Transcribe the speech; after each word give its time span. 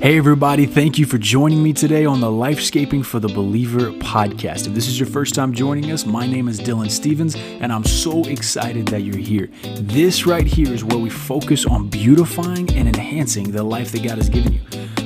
Hey, 0.00 0.16
everybody, 0.16 0.64
thank 0.64 0.96
you 0.96 1.06
for 1.06 1.18
joining 1.18 1.60
me 1.60 1.72
today 1.72 2.04
on 2.04 2.20
the 2.20 2.28
Lifescaping 2.28 3.04
for 3.04 3.18
the 3.18 3.26
Believer 3.26 3.90
podcast. 3.90 4.68
If 4.68 4.72
this 4.72 4.86
is 4.86 4.96
your 4.96 5.08
first 5.08 5.34
time 5.34 5.52
joining 5.52 5.90
us, 5.90 6.06
my 6.06 6.24
name 6.24 6.46
is 6.46 6.60
Dylan 6.60 6.88
Stevens, 6.88 7.34
and 7.34 7.72
I'm 7.72 7.82
so 7.82 8.22
excited 8.26 8.86
that 8.86 9.00
you're 9.00 9.16
here. 9.16 9.50
This 9.80 10.24
right 10.24 10.46
here 10.46 10.72
is 10.72 10.84
where 10.84 10.98
we 10.98 11.10
focus 11.10 11.66
on 11.66 11.88
beautifying 11.88 12.72
and 12.76 12.86
enhancing 12.86 13.50
the 13.50 13.64
life 13.64 13.90
that 13.90 14.04
God 14.04 14.18
has 14.18 14.28
given 14.28 14.52
you. 14.52 14.60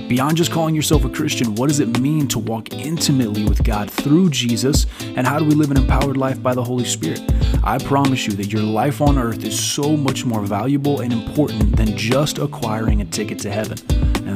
Beyond 0.08 0.36
just 0.36 0.52
calling 0.52 0.74
yourself 0.74 1.06
a 1.06 1.08
Christian, 1.08 1.54
what 1.54 1.68
does 1.68 1.80
it 1.80 1.98
mean 1.98 2.28
to 2.28 2.38
walk 2.38 2.74
intimately 2.74 3.44
with 3.44 3.64
God 3.64 3.90
through 3.90 4.28
Jesus, 4.28 4.84
and 5.00 5.26
how 5.26 5.38
do 5.38 5.46
we 5.46 5.54
live 5.54 5.70
an 5.70 5.78
empowered 5.78 6.18
life 6.18 6.42
by 6.42 6.52
the 6.52 6.62
Holy 6.62 6.84
Spirit? 6.84 7.22
I 7.64 7.78
promise 7.78 8.26
you 8.26 8.34
that 8.34 8.52
your 8.52 8.62
life 8.62 9.00
on 9.00 9.16
earth 9.16 9.42
is 9.42 9.58
so 9.58 9.96
much 9.96 10.26
more 10.26 10.42
valuable 10.42 11.00
and 11.00 11.14
important 11.14 11.76
than 11.76 11.96
just 11.96 12.36
acquiring 12.36 13.00
a 13.00 13.06
ticket 13.06 13.38
to 13.38 13.50
heaven. 13.50 13.78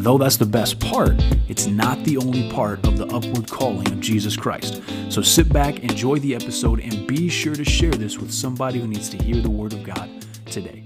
Though 0.06 0.18
that's 0.18 0.36
the 0.36 0.46
best 0.46 0.78
part, 0.78 1.16
it's 1.48 1.66
not 1.66 2.04
the 2.04 2.16
only 2.16 2.48
part 2.52 2.86
of 2.86 2.96
the 2.96 3.06
upward 3.06 3.50
calling 3.50 3.88
of 3.88 3.98
Jesus 3.98 4.36
Christ. 4.36 4.80
So 5.08 5.20
sit 5.20 5.52
back, 5.52 5.80
enjoy 5.80 6.20
the 6.20 6.32
episode, 6.32 6.78
and 6.78 7.08
be 7.08 7.28
sure 7.28 7.56
to 7.56 7.64
share 7.64 7.90
this 7.90 8.16
with 8.16 8.32
somebody 8.32 8.78
who 8.78 8.86
needs 8.86 9.08
to 9.08 9.16
hear 9.16 9.42
the 9.42 9.50
Word 9.50 9.72
of 9.72 9.82
God 9.82 10.08
today. 10.44 10.84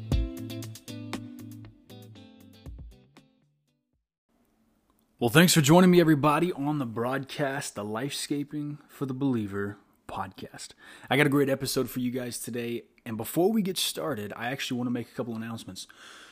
Well, 5.18 5.28
thanks 5.28 5.52
for 5.52 5.60
joining 5.60 5.90
me, 5.90 6.00
everybody, 6.00 6.50
on 6.54 6.78
the 6.78 6.86
broadcast, 6.86 7.74
the 7.74 7.84
Lifescaping 7.84 8.78
for 8.88 9.04
the 9.04 9.12
Believer 9.12 9.76
podcast. 10.08 10.68
I 11.10 11.18
got 11.18 11.26
a 11.26 11.28
great 11.28 11.50
episode 11.50 11.90
for 11.90 12.00
you 12.00 12.10
guys 12.10 12.38
today. 12.38 12.84
And 13.04 13.18
before 13.18 13.52
we 13.52 13.60
get 13.60 13.76
started, 13.76 14.32
I 14.34 14.46
actually 14.46 14.78
want 14.78 14.88
to 14.88 14.92
make 14.92 15.08
a 15.10 15.14
couple 15.14 15.36
announcements. 15.36 15.86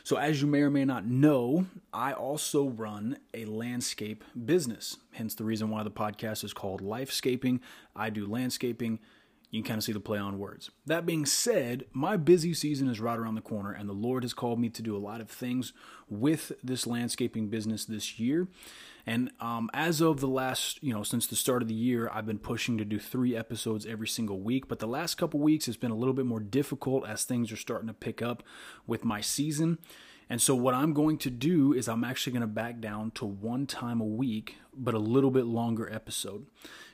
So, 0.09 0.17
as 0.17 0.41
you 0.41 0.47
may 0.48 0.62
or 0.62 0.71
may 0.71 0.87
not 0.87 1.05
know, 1.05 1.67
I 1.93 2.15
also 2.15 2.66
run 2.66 3.19
a 3.35 3.45
landscape 3.45 4.25
business, 4.47 4.97
hence 5.13 5.35
the 5.35 5.45
reason 5.45 5.69
why 5.69 5.82
the 5.82 5.91
podcast 5.91 6.45
is 6.45 6.55
called 6.55 6.80
Lifescaping. 6.80 7.60
I 7.95 8.09
do 8.09 8.27
landscaping. 8.27 9.01
You 9.51 9.60
can 9.60 9.69
kind 9.69 9.79
of 9.79 9.85
see 9.85 9.93
the 9.93 10.01
play 10.01 10.16
on 10.16 10.38
words. 10.38 10.71
That 10.87 11.05
being 11.05 11.27
said, 11.27 11.85
my 11.93 12.16
busy 12.16 12.55
season 12.55 12.88
is 12.88 13.01
right 13.01 13.19
around 13.19 13.35
the 13.35 13.43
corner, 13.43 13.71
and 13.71 13.87
the 13.87 13.93
Lord 13.93 14.24
has 14.24 14.32
called 14.32 14.59
me 14.59 14.71
to 14.71 14.80
do 14.80 14.97
a 14.97 14.99
lot 14.99 15.21
of 15.21 15.29
things 15.29 15.74
with 16.09 16.52
this 16.65 16.87
landscaping 16.87 17.49
business 17.49 17.85
this 17.85 18.19
year. 18.19 18.49
And 19.09 19.30
um, 19.41 19.71
as 19.73 20.02
of 20.02 20.21
the 20.21 20.29
last, 20.29 20.82
you 20.82 20.93
know, 20.93 21.02
since 21.02 21.27
the 21.27 21.35
start 21.35 21.63
of 21.63 21.69
the 21.69 21.75
year, 21.75 22.10
I've 22.13 22.27
been 22.27 22.38
pushing 22.38 22.77
to 22.77 22.85
do 22.85 22.99
three 22.99 23.35
episodes 23.35 23.87
every 23.87 24.07
single 24.07 24.38
week. 24.38 24.69
But 24.69 24.80
the 24.80 24.87
last 24.87 25.15
couple 25.15 25.41
weeks 25.41 25.66
it's 25.66 25.79
been 25.79 25.91
a 25.91 25.97
little 25.97 26.13
bit 26.13 26.27
more 26.27 26.41
difficult 26.41 27.09
as 27.09 27.25
things 27.25 27.51
are 27.51 27.57
starting 27.57 27.88
to 27.88 27.95
pick 27.95 28.21
up 28.21 28.43
with 28.87 29.07
my 29.07 29.23
season. 29.23 29.79
And 30.30 30.43
so, 30.43 30.54
what 30.54 30.74
I'm 30.74 30.93
going 30.93 31.18
to 31.18 31.30
do 31.30 31.73
is 31.73 31.88
I'm 31.88 32.04
actually 32.04 32.32
going 32.32 32.43
to 32.43 32.46
back 32.46 32.80
down 32.80 33.12
to 33.12 33.24
one 33.24 33.66
time 33.66 34.01
a 34.01 34.07
week, 34.07 34.57
but 34.74 34.95
a 34.95 34.98
little 34.98 35.30
bit 35.30 35.46
longer 35.46 35.90
episode. 35.93 36.46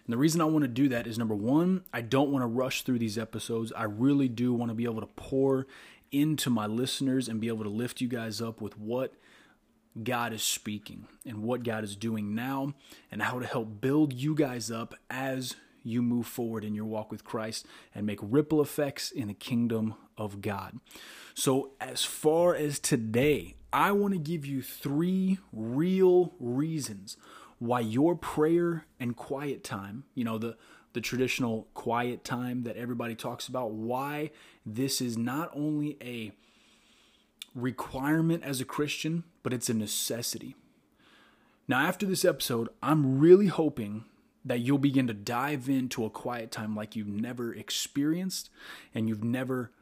And 0.07 0.13
the 0.13 0.19
reason 0.19 0.41
I 0.41 0.45
want 0.45 0.63
to 0.63 0.69
do 0.69 0.89
that 0.91 1.07
is 1.07 1.19
number 1.19 1.35
one, 1.35 1.85
I 1.93 2.03
don't 2.03 2.31
want 2.31 2.43
to 2.43 2.47
rush 2.47 2.83
through 2.83 2.99
these 2.99 3.19
episodes. 3.19 3.73
I 3.75 3.85
really 3.85 4.29
do 4.29 4.53
want 4.53 4.71
to 4.71 4.75
be 4.75 4.85
able 4.85 5.01
to 5.01 5.07
pour 5.07 5.67
into 6.13 6.51
my 6.51 6.67
listeners 6.67 7.29
and 7.29 7.41
be 7.41 7.49
able 7.49 7.65
to 7.65 7.71
lift 7.71 8.01
you 8.01 8.09
guys 8.09 8.41
up 8.41 8.61
with 8.61 8.79
what 8.79 9.15
God 10.01 10.33
is 10.33 10.43
speaking 10.43 11.07
and 11.27 11.43
what 11.43 11.63
God 11.63 11.85
is 11.85 11.97
doing 11.97 12.35
now 12.35 12.75
and 13.11 13.23
how 13.23 13.39
to 13.39 13.47
help 13.47 13.81
build 13.81 14.13
you 14.13 14.35
guys 14.35 14.71
up 14.71 14.95
as 15.09 15.57
you 15.83 16.03
move 16.03 16.27
forward 16.27 16.65
in 16.65 16.75
your 16.75 16.85
walk 16.85 17.11
with 17.11 17.25
Christ 17.25 17.67
and 17.95 18.07
make 18.07 18.19
ripple 18.23 18.61
effects 18.61 19.11
in 19.11 19.29
the 19.29 19.35
kingdom 19.35 19.95
of 20.17 20.41
God. 20.41 20.81
So, 21.35 21.73
as 21.81 22.05
far 22.05 22.55
as 22.55 22.79
today, 22.79 23.57
I 23.73 23.91
want 23.91 24.15
to 24.15 24.21
give 24.21 24.47
you 24.47 24.63
three 24.63 25.39
real 25.53 26.33
reasons 26.39 27.17
why 27.59 27.81
your 27.81 28.15
prayer 28.15 28.87
and 29.01 29.17
quiet 29.17 29.65
time, 29.65 30.05
you 30.15 30.25
know, 30.25 30.39
the 30.39 30.57
the 30.93 31.01
traditional 31.01 31.67
quiet 31.75 32.23
time 32.23 32.63
that 32.63 32.77
everybody 32.77 33.17
talks 33.17 33.49
about, 33.49 33.73
why 33.73 34.31
this 34.65 35.01
is 35.01 35.19
not 35.19 35.51
only 35.53 35.97
a 36.01 36.31
requirement 37.53 38.45
as 38.45 38.61
a 38.61 38.65
Christian, 38.65 39.25
but 39.43 39.53
it's 39.53 39.69
a 39.69 39.75
necessity. 39.75 40.55
Now, 41.67 41.81
after 41.81 42.07
this 42.07 42.25
episode, 42.25 42.69
I'm 42.81 43.19
really 43.19 43.49
hoping 43.49 44.05
that 44.45 44.61
you'll 44.61 44.79
begin 44.79 45.09
to 45.09 45.15
dive 45.15 45.69
into 45.69 46.05
a 46.05 46.11
quiet 46.11 46.53
time 46.53 46.77
like 46.77 46.95
you've 46.95 47.09
never 47.09 47.53
experienced 47.53 48.51
and 48.95 49.09
you've 49.09 49.25
never 49.25 49.73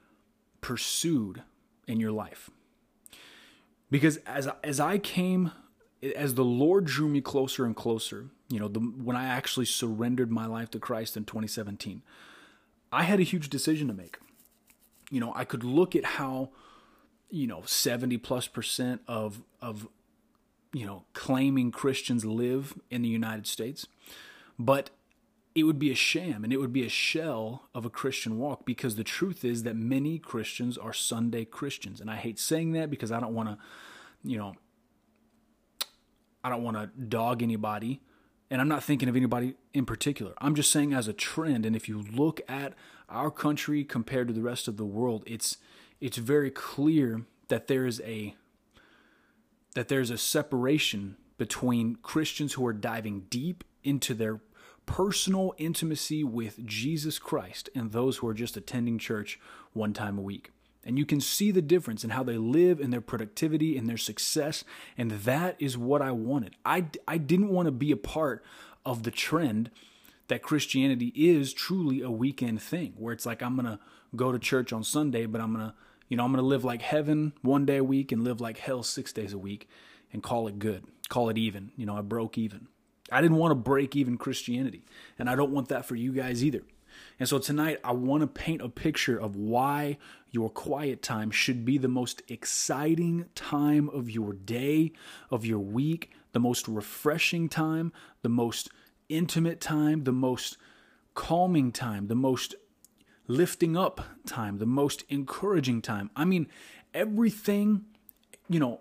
pursued 0.63 1.43
in 1.87 2.01
your 2.01 2.13
life. 2.13 2.49
Because 3.91 4.17
as 4.19 4.49
as 4.65 4.81
I 4.81 4.97
came 4.97 5.53
as 6.17 6.35
the 6.35 6.45
Lord 6.45 6.87
drew 6.87 7.09
me 7.09 7.21
closer 7.21 7.67
and 7.67 7.77
closer, 7.77 8.31
you 8.49 8.59
know, 8.59 8.69
the, 8.69 8.81
when 8.81 9.15
I 9.15 9.27
actually 9.27 9.67
surrendered 9.67 10.33
my 10.33 10.47
life 10.47 10.71
to 10.71 10.79
Christ 10.79 11.17
in 11.17 11.27
2017, 11.27 12.03
I 12.91 13.03
had 13.03 13.21
a 13.21 13.25
huge 13.25 13.51
decision 13.51 13.89
to 13.89 13.95
make. 13.95 14.19
You 15.11 15.21
know, 15.21 15.35
I 15.37 15.45
could 15.45 15.63
look 15.63 15.95
at 15.95 16.05
how 16.05 16.51
you 17.33 17.47
know 17.47 17.63
70 17.65 18.19
plus 18.19 18.47
percent 18.47 19.01
of 19.09 19.43
of 19.61 19.89
you 20.73 20.87
know 20.87 21.05
claiming 21.15 21.73
Christians 21.73 22.25
live 22.25 22.79
in 22.91 23.03
the 23.03 23.09
United 23.09 23.47
States 23.47 23.87
but 24.59 24.91
it 25.55 25.65
would 25.65 25.79
be 25.79 25.91
a 25.91 25.95
sham 25.95 26.45
and 26.45 26.53
it 26.53 26.59
would 26.59 26.73
be 26.73 26.85
a 26.85 26.89
shell 26.89 27.69
of 27.75 27.85
a 27.85 27.91
Christian 27.91 28.39
walk 28.39 28.65
because 28.65 28.97
the 28.97 29.05
truth 29.05 29.45
is 29.45 29.63
that 29.65 29.77
many 29.77 30.19
Christians 30.19 30.79
are 30.79 30.93
Sunday 30.93 31.45
Christians 31.45 32.01
and 32.01 32.11
I 32.11 32.17
hate 32.17 32.39
saying 32.39 32.73
that 32.73 32.91
because 32.91 33.13
I 33.13 33.21
don't 33.21 33.35
want 33.35 33.49
to 33.51 33.59
you 34.25 34.39
know 34.39 34.55
I 36.43 36.49
don't 36.49 36.63
want 36.63 36.77
to 36.77 36.87
dog 37.05 37.43
anybody 37.43 38.01
and 38.51 38.61
I'm 38.61 38.69
not 38.69 38.83
thinking 38.83 39.09
of 39.09 39.17
anybody 39.17 39.55
in 39.73 39.87
particular. 39.87 40.35
I'm 40.39 40.55
just 40.55 40.71
saying 40.71 40.93
as 40.93 41.09
a 41.09 41.13
trend 41.13 41.67
and 41.67 41.77
if 41.77 41.89
you 41.89 42.03
look 42.03 42.41
at 42.49 42.75
our 43.09 43.31
country 43.31 43.85
compared 43.85 44.29
to 44.29 44.35
the 44.35 44.43
rest 44.43 44.69
of 44.69 44.77
the 44.77 44.87
world 44.87 45.23
it's 45.27 45.59
it's 46.01 46.17
very 46.17 46.51
clear 46.51 47.25
that 47.49 47.67
there 47.67 47.85
is 47.85 48.01
a 48.05 48.35
that 49.75 49.89
there's 49.89 50.11
a 50.11 50.19
separation 50.19 51.17
between 51.37 51.97
Christians 51.97 52.55
who 52.55 52.67
are 52.67 52.73
diving 52.73 53.27
deep 53.29 53.65
into 53.83 54.15
their 54.15 54.41
personal 54.87 55.55
intimacy 55.59 56.25
with 56.25 56.65
Jesus 56.65 57.19
Christ 57.19 57.71
and 57.75 57.93
those 57.93 58.19
who 58.19 58.29
are 58.29 58.35
just 58.35 58.57
attending 58.57 58.99
church 58.99 59.39
one 59.73 59.93
time 59.93 60.19
a 60.19 60.23
week. 60.23 60.51
And 60.85 60.99
you 60.99 61.07
can 61.07 61.21
see 61.21 61.53
the 61.53 61.63
difference 61.63 62.03
in 62.03 62.11
how 62.11 62.25
they 62.25 62.37
live 62.37 62.81
in 62.81 62.91
their 62.91 63.01
productivity 63.01 63.77
and 63.77 63.89
their 63.89 63.97
success. 63.97 64.65
And 64.99 65.13
that 65.13 65.55
is 65.61 65.79
what 65.79 66.03
I 66.03 66.11
wanted. 66.11 66.57
I, 66.65 66.87
I 67.07 67.19
didn't 67.19 67.51
want 67.51 67.67
to 67.67 67.73
be 67.73 67.93
a 67.93 67.97
part 67.97 68.45
of 68.85 69.05
the 69.05 69.13
trend 69.13 69.71
that 70.27 70.43
Christianity 70.43 71.13
is 71.15 71.53
truly 71.53 72.01
a 72.03 72.11
weekend 72.11 72.61
thing, 72.63 72.95
where 72.97 73.13
it's 73.13 73.27
like, 73.27 73.43
I'm 73.43 73.55
going 73.55 73.67
to 73.67 73.79
go 74.17 74.33
to 74.33 74.39
church 74.39 74.73
on 74.73 74.83
Sunday, 74.83 75.27
but 75.27 75.41
I'm 75.41 75.55
going 75.55 75.69
to 75.69 75.75
you 76.13 76.17
know, 76.17 76.27
I'm 76.27 76.31
going 76.33 76.43
to 76.43 76.47
live 76.47 76.63
like 76.63 76.83
heaven 76.83 77.33
one 77.41 77.65
day 77.65 77.79
a 77.79 77.85
week 77.85 78.13
and 78.13 78.23
live 78.23 78.39
like 78.39 78.59
hell 78.59 78.83
six 78.83 79.15
days 79.15 79.33
a 79.33 79.39
week 79.39 79.67
and 80.13 80.23
call 80.23 80.47
it 80.47 80.59
good, 80.59 80.85
call 81.09 81.31
it 81.31 81.39
even. 81.39 81.73
You 81.75 81.87
know, 81.87 81.97
I 81.97 82.03
broke 82.03 82.37
even. 82.37 82.69
I 83.13 83.21
didn't 83.21 83.37
want 83.37 83.53
to 83.53 83.57
break 83.57 83.95
even 83.95 84.17
Christianity, 84.17 84.85
and 85.19 85.29
I 85.29 85.37
don't 85.37 85.53
want 85.53 85.69
that 85.69 85.85
for 85.85 85.95
you 85.95 86.13
guys 86.13 86.45
either. 86.45 86.63
And 87.19 87.29
so 87.29 87.39
tonight, 87.39 87.79
I 87.85 87.93
want 87.93 88.23
to 88.23 88.27
paint 88.27 88.63
a 88.63 88.69
picture 88.69 89.19
of 89.19 89.37
why 89.37 89.99
your 90.31 90.51
quiet 90.51 91.03
time 91.03 91.31
should 91.31 91.65
be 91.65 91.79
the 91.79 91.89
most 91.89 92.23
exciting 92.29 93.27
time 93.35 93.89
of 93.91 94.11
your 94.11 94.33
day, 94.33 94.93
of 95.31 95.45
your 95.45 95.59
week, 95.59 96.11
the 96.33 96.41
most 96.41 96.67
refreshing 96.69 97.49
time, 97.49 97.93
the 98.23 98.29
most 98.29 98.71
intimate 99.09 99.61
time, 99.61 100.05
the 100.05 100.13
most 100.13 100.57
calming 101.15 101.71
time, 101.73 102.09
the 102.09 102.15
most 102.15 102.55
lifting 103.29 103.77
up 103.77 104.01
time, 104.27 104.59
the 104.59 104.67
most 104.67 105.05
encouraging 105.09 105.83
time. 105.83 106.11
I 106.17 106.25
mean, 106.25 106.49
everything, 106.95 107.85
you 108.49 108.59
know, 108.59 108.81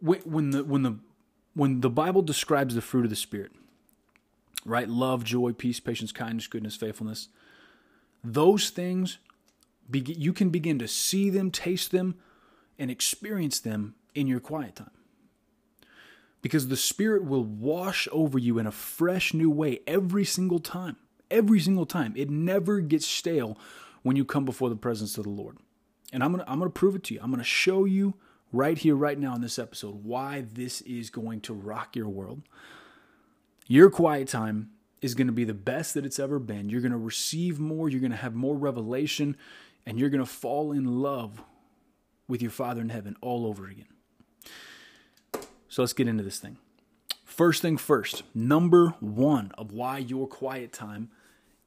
when 0.00 0.50
the 0.50 0.64
when 0.64 0.82
the 0.82 0.98
when 1.58 1.80
the 1.80 1.90
Bible 1.90 2.22
describes 2.22 2.74
the 2.74 2.80
fruit 2.80 3.04
of 3.04 3.10
the 3.10 3.16
spirit, 3.16 3.52
right? 4.64 4.88
Love, 4.88 5.24
joy, 5.24 5.52
peace, 5.52 5.80
patience, 5.80 6.12
kindness, 6.12 6.46
goodness, 6.46 6.76
faithfulness. 6.76 7.28
Those 8.22 8.70
things 8.70 9.18
you 9.92 10.32
can 10.32 10.50
begin 10.50 10.78
to 10.78 10.88
see 10.88 11.30
them, 11.30 11.50
taste 11.50 11.90
them, 11.90 12.16
and 12.78 12.90
experience 12.90 13.58
them 13.58 13.94
in 14.14 14.26
your 14.26 14.40
quiet 14.40 14.76
time. 14.76 14.90
Because 16.42 16.68
the 16.68 16.76
Spirit 16.76 17.24
will 17.24 17.44
wash 17.44 18.06
over 18.12 18.38
you 18.38 18.58
in 18.58 18.66
a 18.66 18.72
fresh 18.72 19.34
new 19.34 19.50
way 19.50 19.80
every 19.86 20.24
single 20.24 20.60
time 20.60 20.96
every 21.30 21.60
single 21.60 21.86
time. 21.86 22.12
It 22.16 22.30
never 22.30 22.80
gets 22.80 23.06
stale 23.06 23.58
when 24.02 24.16
you 24.16 24.24
come 24.24 24.44
before 24.44 24.68
the 24.68 24.76
presence 24.76 25.18
of 25.18 25.24
the 25.24 25.30
Lord. 25.30 25.58
And 26.12 26.22
I'm 26.22 26.32
going 26.32 26.44
to 26.44 26.50
I'm 26.50 26.58
going 26.58 26.70
to 26.70 26.78
prove 26.78 26.96
it 26.96 27.04
to 27.04 27.14
you. 27.14 27.20
I'm 27.22 27.30
going 27.30 27.38
to 27.38 27.44
show 27.44 27.84
you 27.84 28.14
right 28.52 28.78
here 28.78 28.96
right 28.96 29.18
now 29.18 29.34
in 29.34 29.40
this 29.40 29.58
episode 29.58 30.04
why 30.04 30.44
this 30.52 30.80
is 30.82 31.10
going 31.10 31.40
to 31.42 31.54
rock 31.54 31.94
your 31.94 32.08
world. 32.08 32.42
Your 33.66 33.90
quiet 33.90 34.28
time 34.28 34.70
is 35.00 35.14
going 35.14 35.26
to 35.26 35.32
be 35.32 35.44
the 35.44 35.54
best 35.54 35.94
that 35.94 36.06
it's 36.06 36.18
ever 36.18 36.38
been. 36.38 36.68
You're 36.68 36.80
going 36.80 36.92
to 36.92 36.98
receive 36.98 37.60
more, 37.60 37.88
you're 37.88 38.00
going 38.00 38.10
to 38.10 38.16
have 38.16 38.34
more 38.34 38.56
revelation, 38.56 39.36
and 39.86 39.98
you're 39.98 40.10
going 40.10 40.24
to 40.24 40.30
fall 40.30 40.72
in 40.72 41.02
love 41.02 41.42
with 42.26 42.42
your 42.42 42.50
Father 42.50 42.80
in 42.80 42.88
heaven 42.88 43.16
all 43.20 43.46
over 43.46 43.66
again. 43.66 43.88
So 45.68 45.82
let's 45.82 45.92
get 45.92 46.08
into 46.08 46.24
this 46.24 46.38
thing. 46.38 46.56
first 47.24 47.62
thing 47.62 47.76
first, 47.76 48.22
number 48.34 48.94
one 49.00 49.52
of 49.56 49.70
why 49.70 49.98
your 49.98 50.26
quiet 50.26 50.72
time 50.72 51.10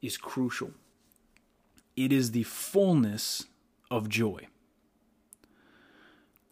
is 0.02 0.18
crucial 0.18 0.72
it 1.96 2.12
is 2.12 2.32
the 2.32 2.44
fullness 2.44 3.46
of 3.90 4.10
joy. 4.10 4.48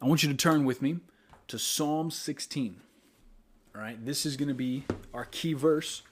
I 0.02 0.06
want 0.06 0.24
you 0.24 0.30
to 0.30 0.36
turn 0.36 0.64
with 0.64 0.82
me 0.82 1.00
to 1.50 1.60
Psalm 1.60 2.10
16. 2.10 2.78
All 3.76 3.82
right, 3.82 4.06
this 4.06 4.26
is 4.26 4.38
going 4.38 4.48
to 4.48 4.54
be 4.54 4.86
our 5.14 5.26
key 5.26 5.52
verse 5.52 6.04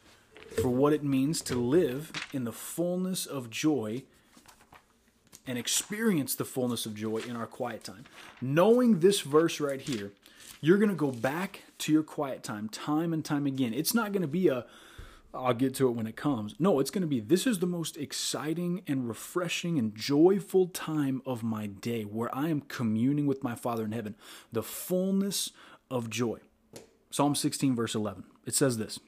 for 0.62 0.68
what 0.68 0.92
it 0.92 1.06
means 1.06 1.40
to 1.44 1.56
live 1.56 2.12
in 2.34 2.44
the 2.44 2.52
fullness 2.52 3.26
of 3.26 3.50
joy 3.50 4.04
and 5.46 5.58
experience 5.58 6.36
the 6.36 6.44
fullness 6.44 6.86
of 6.86 6.96
joy 6.96 7.20
in 7.20 7.38
our 7.38 7.48
quiet 7.48 7.86
time. 7.86 8.04
Knowing 8.42 9.00
this 9.00 9.22
verse 9.22 9.62
right 9.62 9.80
here, 9.80 10.12
you're 10.60 10.78
going 10.80 10.90
to 10.90 10.96
go 10.96 11.12
back 11.12 11.64
to 11.78 11.94
your 11.94 12.04
quiet 12.04 12.44
time 12.44 12.68
time 12.68 13.14
and 13.14 13.24
time 13.24 13.46
again. 13.46 13.74
It's 13.74 13.94
not 13.94 14.12
going 14.12 14.22
to 14.22 14.28
be 14.28 14.50
a 14.50 14.66
I'll 15.34 15.54
get 15.54 15.76
to 15.76 15.88
it 15.88 15.92
when 15.92 16.08
it 16.08 16.16
comes. 16.16 16.56
No, 16.58 16.80
it's 16.80 16.90
going 16.90 17.02
to 17.02 17.08
be 17.08 17.20
this 17.20 17.46
is 17.46 17.60
the 17.60 17.68
most 17.68 17.98
exciting 17.98 18.82
and 18.88 19.08
refreshing 19.08 19.78
and 19.78 19.96
joyful 19.96 20.68
time 20.68 21.22
of 21.26 21.44
my 21.44 21.68
day 21.68 22.04
where 22.04 22.34
I 22.36 22.50
am 22.50 22.62
communing 22.62 23.28
with 23.28 23.44
my 23.44 23.56
Father 23.56 23.86
in 23.86 23.92
heaven, 23.92 24.16
the 24.52 24.64
fullness 24.64 25.52
of 25.92 26.10
joy. 26.10 26.40
Psalm 27.12 27.36
16, 27.36 27.76
verse 27.76 27.96
11. 27.96 28.24
It 28.46 28.56
says 28.56 28.78
this 28.78 29.00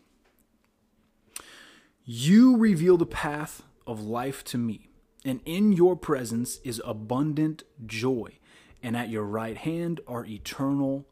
You 2.03 2.57
reveal 2.57 2.97
the 2.97 3.05
path 3.05 3.63
of 3.87 4.01
life 4.01 4.43
to 4.45 4.57
me, 4.57 4.89
and 5.25 5.41
in 5.45 5.71
your 5.71 5.95
presence 5.95 6.57
is 6.63 6.81
abundant 6.85 7.63
joy, 7.85 8.39
and 8.83 8.95
at 8.95 9.09
your 9.09 9.23
right 9.23 9.57
hand 9.57 10.01
are 10.07 10.25
eternal 10.25 11.07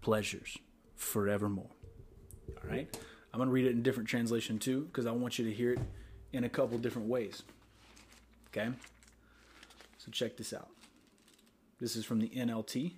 pleasures 0.00 0.58
forevermore. 0.96 1.70
All 2.62 2.70
right? 2.70 2.98
I'm 3.32 3.38
going 3.38 3.48
to 3.48 3.52
read 3.52 3.66
it 3.66 3.72
in 3.72 3.82
different 3.82 4.08
translation 4.08 4.58
too 4.58 4.82
because 4.84 5.06
I 5.06 5.12
want 5.12 5.38
you 5.38 5.44
to 5.44 5.52
hear 5.52 5.72
it 5.72 5.80
in 6.32 6.44
a 6.44 6.48
couple 6.48 6.78
different 6.78 7.08
ways. 7.08 7.42
Okay? 8.48 8.70
So 9.98 10.10
check 10.10 10.36
this 10.36 10.52
out. 10.52 10.68
This 11.80 11.94
is 11.96 12.04
from 12.04 12.20
the 12.20 12.28
NLT. 12.28 12.92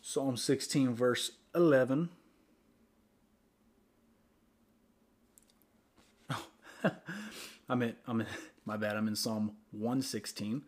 Psalm 0.00 0.36
16, 0.36 0.94
verse 0.94 1.32
11. 1.54 2.08
Oh, 6.30 6.46
I'm 7.68 7.82
in, 7.82 7.94
I'm 8.06 8.20
in, 8.20 8.26
my 8.64 8.76
bad, 8.76 8.96
I'm 8.96 9.08
in 9.08 9.16
Psalm 9.16 9.52
116. 9.72 10.62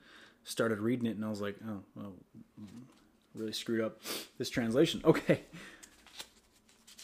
Started 0.45 0.81
reading 0.81 1.07
it 1.07 1.17
and 1.17 1.25
I 1.25 1.29
was 1.29 1.41
like, 1.41 1.57
oh, 1.69 1.81
well, 1.95 2.15
really 3.37 3.53
screwed 3.53 3.81
up 3.81 4.01
this 4.39 4.51
translation. 4.51 5.01
Okay. 5.05 5.43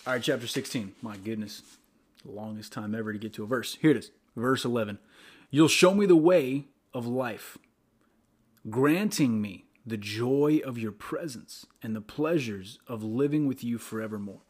All 0.07 0.15
right, 0.15 0.23
chapter 0.23 0.47
16. 0.47 0.95
My 1.03 1.17
goodness. 1.17 1.63
The 2.25 2.33
longest 2.33 2.73
time 2.73 2.95
ever 2.95 3.13
to 3.13 3.19
get 3.19 3.33
to 3.35 3.45
a 3.45 3.47
verse. 3.47 3.77
Here 3.81 3.91
it 3.91 3.97
is. 3.97 4.11
Verse 4.37 4.65
11. 4.65 4.99
You'll 5.51 5.69
show 5.69 5.95
me 5.95 6.07
the 6.07 6.17
way 6.17 6.67
of 6.95 7.07
life, 7.07 7.59
granting 8.71 9.41
me 9.41 9.67
the 9.85 9.97
joy 9.97 10.61
of 10.65 10.79
your 10.79 10.93
presence 10.93 11.67
and 11.83 11.95
the 11.95 12.01
pleasures 12.01 12.79
of 12.87 13.03
living 13.03 13.47
with 13.47 13.65
you 13.65 13.79
forevermore. 13.79 14.41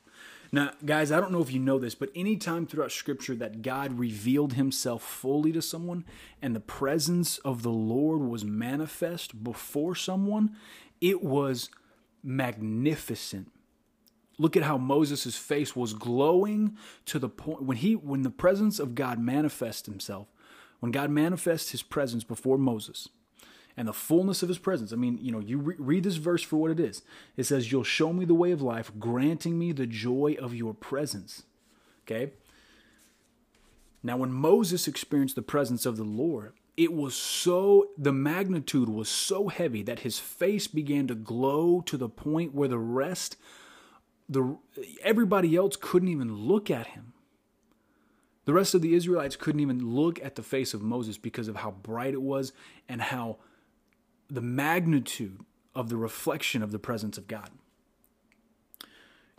Now, 0.54 0.72
guys, 0.84 1.10
I 1.10 1.18
don't 1.18 1.32
know 1.32 1.40
if 1.40 1.50
you 1.50 1.58
know 1.58 1.78
this, 1.78 1.94
but 1.94 2.10
anytime 2.14 2.66
throughout 2.66 2.92
Scripture 2.92 3.34
that 3.36 3.62
God 3.62 3.98
revealed 3.98 4.52
himself 4.52 5.02
fully 5.02 5.50
to 5.52 5.62
someone 5.62 6.04
and 6.42 6.54
the 6.54 6.60
presence 6.60 7.38
of 7.38 7.62
the 7.62 7.70
Lord 7.70 8.20
was 8.20 8.44
manifest 8.44 9.42
before 9.42 9.94
someone, 9.94 10.54
it 11.02 11.22
was 11.22 11.68
magnificent. 12.22 13.52
Look 14.38 14.56
at 14.56 14.62
how 14.62 14.78
Moses' 14.78 15.36
face 15.36 15.76
was 15.76 15.92
glowing 15.92 16.78
to 17.06 17.18
the 17.18 17.28
point 17.28 17.64
when 17.64 17.76
he 17.76 17.94
when 17.94 18.22
the 18.22 18.30
presence 18.30 18.78
of 18.78 18.94
God 18.94 19.18
manifests 19.18 19.86
himself, 19.86 20.28
when 20.80 20.90
God 20.90 21.10
manifests 21.10 21.72
his 21.72 21.82
presence 21.82 22.24
before 22.24 22.56
Moses 22.56 23.08
and 23.76 23.88
the 23.88 23.92
fullness 23.92 24.42
of 24.42 24.48
his 24.48 24.58
presence. 24.58 24.92
I 24.92 24.96
mean, 24.96 25.18
you 25.20 25.32
know, 25.32 25.40
you 25.40 25.58
re- 25.58 25.76
read 25.78 26.04
this 26.04 26.16
verse 26.16 26.42
for 26.42 26.56
what 26.56 26.70
it 26.70 26.80
is. 26.80 27.02
It 27.36 27.44
says, 27.44 27.70
You'll 27.70 27.84
show 27.84 28.12
me 28.12 28.24
the 28.24 28.34
way 28.34 28.52
of 28.52 28.62
life, 28.62 28.92
granting 28.98 29.58
me 29.58 29.72
the 29.72 29.86
joy 29.86 30.36
of 30.40 30.54
your 30.54 30.74
presence. 30.74 31.42
Okay? 32.06 32.32
Now, 34.02 34.16
when 34.16 34.32
Moses 34.32 34.88
experienced 34.88 35.36
the 35.36 35.42
presence 35.42 35.86
of 35.86 35.96
the 35.96 36.04
Lord, 36.04 36.54
it 36.76 36.92
was 36.92 37.14
so 37.14 37.88
the 37.96 38.12
magnitude 38.12 38.88
was 38.88 39.08
so 39.08 39.48
heavy 39.48 39.82
that 39.82 40.00
his 40.00 40.18
face 40.18 40.66
began 40.66 41.06
to 41.06 41.14
glow 41.14 41.82
to 41.82 41.96
the 41.96 42.08
point 42.08 42.54
where 42.54 42.68
the 42.68 42.78
rest 42.78 43.36
the 44.28 44.56
everybody 45.02 45.54
else 45.54 45.76
couldn't 45.76 46.08
even 46.08 46.34
look 46.34 46.70
at 46.70 46.88
him. 46.88 47.12
The 48.44 48.54
rest 48.54 48.74
of 48.74 48.82
the 48.82 48.94
israelites 48.94 49.36
couldn't 49.36 49.60
even 49.60 49.94
look 49.94 50.22
at 50.24 50.34
the 50.34 50.42
face 50.42 50.74
of 50.74 50.82
moses 50.82 51.16
because 51.16 51.46
of 51.46 51.56
how 51.56 51.70
bright 51.70 52.14
it 52.14 52.22
was 52.22 52.52
and 52.88 53.00
how 53.00 53.36
the 54.28 54.40
magnitude 54.40 55.40
of 55.74 55.88
the 55.88 55.96
reflection 55.96 56.62
of 56.62 56.72
the 56.72 56.78
presence 56.78 57.16
of 57.16 57.28
god 57.28 57.50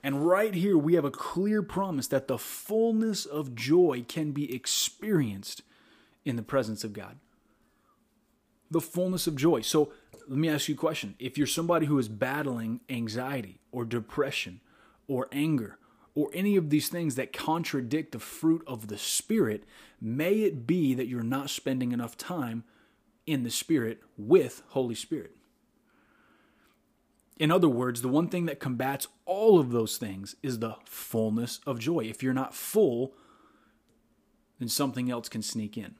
and 0.03 0.27
right 0.27 0.53
here 0.53 0.77
we 0.77 0.95
have 0.95 1.05
a 1.05 1.11
clear 1.11 1.63
promise 1.63 2.07
that 2.07 2.27
the 2.27 2.37
fullness 2.37 3.25
of 3.25 3.55
joy 3.55 4.03
can 4.07 4.31
be 4.31 4.53
experienced 4.53 5.61
in 6.25 6.35
the 6.35 6.43
presence 6.43 6.83
of 6.83 6.91
God. 6.91 7.17
The 8.69 8.81
fullness 8.81 9.27
of 9.27 9.35
joy. 9.37 9.61
So 9.61 9.93
let 10.27 10.37
me 10.37 10.49
ask 10.49 10.67
you 10.67 10.75
a 10.75 10.77
question. 10.77 11.15
If 11.19 11.37
you're 11.37 11.47
somebody 11.47 11.85
who 11.85 11.97
is 11.99 12.09
battling 12.09 12.81
anxiety 12.89 13.59
or 13.71 13.85
depression 13.85 14.59
or 15.07 15.29
anger 15.31 15.77
or 16.15 16.29
any 16.33 16.55
of 16.57 16.69
these 16.69 16.89
things 16.89 17.15
that 17.15 17.33
contradict 17.33 18.11
the 18.11 18.19
fruit 18.19 18.63
of 18.67 18.87
the 18.87 18.97
Spirit, 18.97 19.63
may 20.01 20.41
it 20.41 20.67
be 20.67 20.93
that 20.93 21.07
you're 21.07 21.23
not 21.23 21.49
spending 21.49 21.91
enough 21.91 22.17
time 22.17 22.63
in 23.25 23.43
the 23.43 23.49
Spirit 23.49 24.01
with 24.17 24.63
Holy 24.69 24.95
Spirit. 24.95 25.35
In 27.37 27.51
other 27.51 27.69
words, 27.69 28.01
the 28.01 28.09
one 28.09 28.27
thing 28.27 28.45
that 28.45 28.59
combats 28.59 29.07
all 29.25 29.59
of 29.59 29.71
those 29.71 29.97
things 29.97 30.35
is 30.43 30.59
the 30.59 30.75
fullness 30.85 31.59
of 31.65 31.79
joy. 31.79 32.01
If 32.01 32.21
you're 32.21 32.33
not 32.33 32.53
full, 32.53 33.13
then 34.59 34.69
something 34.69 35.09
else 35.09 35.29
can 35.29 35.41
sneak 35.41 35.77
in. 35.77 35.95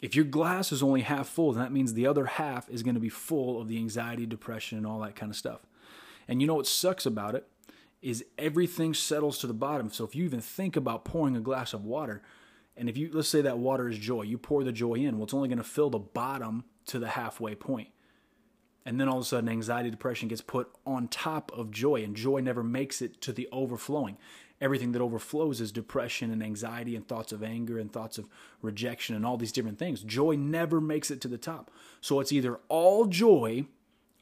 If 0.00 0.14
your 0.14 0.24
glass 0.24 0.72
is 0.72 0.82
only 0.82 1.02
half 1.02 1.28
full, 1.28 1.52
then 1.52 1.62
that 1.62 1.72
means 1.72 1.92
the 1.92 2.06
other 2.06 2.26
half 2.26 2.68
is 2.70 2.82
going 2.82 2.94
to 2.94 3.00
be 3.00 3.08
full 3.08 3.60
of 3.60 3.68
the 3.68 3.76
anxiety, 3.76 4.26
depression, 4.26 4.78
and 4.78 4.86
all 4.86 5.00
that 5.00 5.16
kind 5.16 5.30
of 5.30 5.36
stuff. 5.36 5.66
And 6.28 6.40
you 6.40 6.46
know 6.46 6.54
what 6.54 6.66
sucks 6.66 7.04
about 7.04 7.34
it 7.34 7.46
is 8.00 8.24
everything 8.38 8.94
settles 8.94 9.38
to 9.38 9.46
the 9.46 9.54
bottom. 9.54 9.90
So 9.90 10.04
if 10.04 10.14
you 10.14 10.24
even 10.24 10.40
think 10.40 10.76
about 10.76 11.04
pouring 11.04 11.36
a 11.36 11.40
glass 11.40 11.72
of 11.72 11.84
water, 11.84 12.22
and 12.76 12.88
if 12.88 12.96
you 12.96 13.10
let's 13.12 13.28
say 13.28 13.40
that 13.40 13.58
water 13.58 13.88
is 13.88 13.98
joy, 13.98 14.22
you 14.22 14.38
pour 14.38 14.62
the 14.62 14.72
joy 14.72 14.94
in, 14.94 15.16
well, 15.16 15.24
it's 15.24 15.34
only 15.34 15.48
going 15.48 15.58
to 15.58 15.64
fill 15.64 15.90
the 15.90 15.98
bottom 15.98 16.64
to 16.86 17.00
the 17.00 17.08
halfway 17.08 17.56
point. 17.56 17.88
And 18.88 19.00
then 19.00 19.08
all 19.08 19.18
of 19.18 19.22
a 19.22 19.26
sudden, 19.26 19.48
anxiety, 19.48 19.90
depression 19.90 20.28
gets 20.28 20.40
put 20.40 20.70
on 20.86 21.08
top 21.08 21.52
of 21.54 21.70
joy, 21.70 22.02
and 22.02 22.16
joy 22.16 22.40
never 22.40 22.62
makes 22.62 23.02
it 23.02 23.20
to 23.20 23.32
the 23.32 23.48
overflowing 23.52 24.16
everything 24.60 24.92
that 24.92 25.02
overflows 25.02 25.60
is 25.60 25.72
depression 25.72 26.30
and 26.30 26.42
anxiety 26.42 26.96
and 26.96 27.06
thoughts 27.06 27.32
of 27.32 27.42
anger 27.42 27.78
and 27.78 27.92
thoughts 27.92 28.18
of 28.18 28.28
rejection 28.62 29.14
and 29.14 29.24
all 29.24 29.36
these 29.36 29.52
different 29.52 29.78
things. 29.78 30.02
Joy 30.02 30.34
never 30.36 30.80
makes 30.80 31.10
it 31.10 31.20
to 31.22 31.28
the 31.28 31.38
top. 31.38 31.70
So 32.00 32.20
it's 32.20 32.32
either 32.32 32.58
all 32.68 33.06
joy 33.06 33.66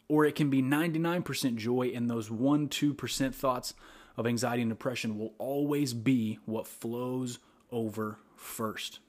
or 0.09 0.25
it 0.25 0.35
can 0.37 0.51
be 0.51 0.63
99% 0.63 1.57
joy, 1.57 1.91
and 1.93 2.09
those 2.09 2.31
1 2.31 2.69
2% 2.69 3.35
thoughts 3.35 3.75
of 4.17 4.27
anxiety 4.27 4.63
and 4.63 4.71
depression 4.71 5.19
will 5.19 5.35
always 5.39 5.95
be 5.95 6.39
what 6.45 6.67
flows 6.67 7.41
over 7.73 8.19
first. 8.37 9.01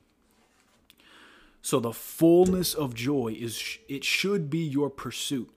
So 1.67 1.81
the 1.81 1.91
fullness 1.91 2.73
of 2.73 2.93
joy 2.93 3.35
is 3.37 3.77
it 3.89 4.05
should 4.05 4.49
be 4.49 4.59
your 4.59 4.89
pursuit. 4.89 5.49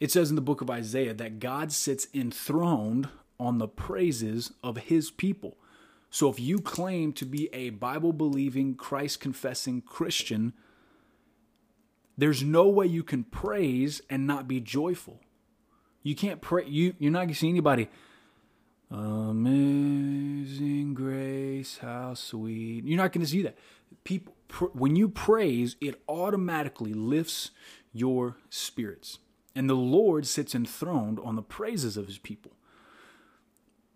It 0.00 0.10
says 0.10 0.30
in 0.30 0.34
the 0.34 0.42
book 0.42 0.60
of 0.60 0.68
Isaiah 0.68 1.14
that 1.14 1.38
God 1.38 1.70
sits 1.70 2.08
enthroned 2.12 3.08
on 3.38 3.58
the 3.58 3.68
praises 3.68 4.50
of 4.64 4.76
his 4.78 5.08
people. 5.12 5.56
So 6.10 6.28
if 6.28 6.40
you 6.40 6.58
claim 6.58 7.12
to 7.12 7.24
be 7.24 7.48
a 7.52 7.70
Bible 7.70 8.12
believing, 8.12 8.74
Christ 8.74 9.20
confessing 9.20 9.80
Christian, 9.80 10.54
there's 12.18 12.42
no 12.42 12.66
way 12.66 12.86
you 12.86 13.04
can 13.04 13.22
praise 13.22 14.02
and 14.10 14.26
not 14.26 14.48
be 14.48 14.58
joyful. 14.58 15.20
You 16.02 16.16
can't 16.16 16.40
pray. 16.40 16.66
You 16.66 16.96
you're 16.98 17.12
not 17.12 17.26
gonna 17.26 17.34
see 17.36 17.48
anybody. 17.48 17.88
Amazing 18.90 19.34
grace, 20.94 21.78
how 21.78 22.14
sweet. 22.14 22.84
You're 22.84 22.96
not 22.96 23.12
gonna 23.12 23.26
see 23.26 23.42
that. 23.42 23.56
People, 24.02 24.34
when 24.72 24.96
you 24.96 25.08
praise, 25.08 25.76
it 25.80 26.00
automatically 26.08 26.92
lifts 26.92 27.50
your 27.92 28.36
spirits, 28.48 29.18
and 29.54 29.68
the 29.68 29.74
Lord 29.74 30.26
sits 30.26 30.54
enthroned 30.54 31.18
on 31.20 31.36
the 31.36 31.42
praises 31.42 31.96
of 31.96 32.06
His 32.06 32.18
people. 32.18 32.52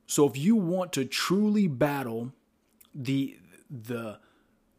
So 0.06 0.26
if 0.26 0.36
you 0.36 0.56
want 0.56 0.92
to 0.94 1.04
truly 1.04 1.66
battle 1.66 2.32
the 2.94 3.38
the 3.70 4.18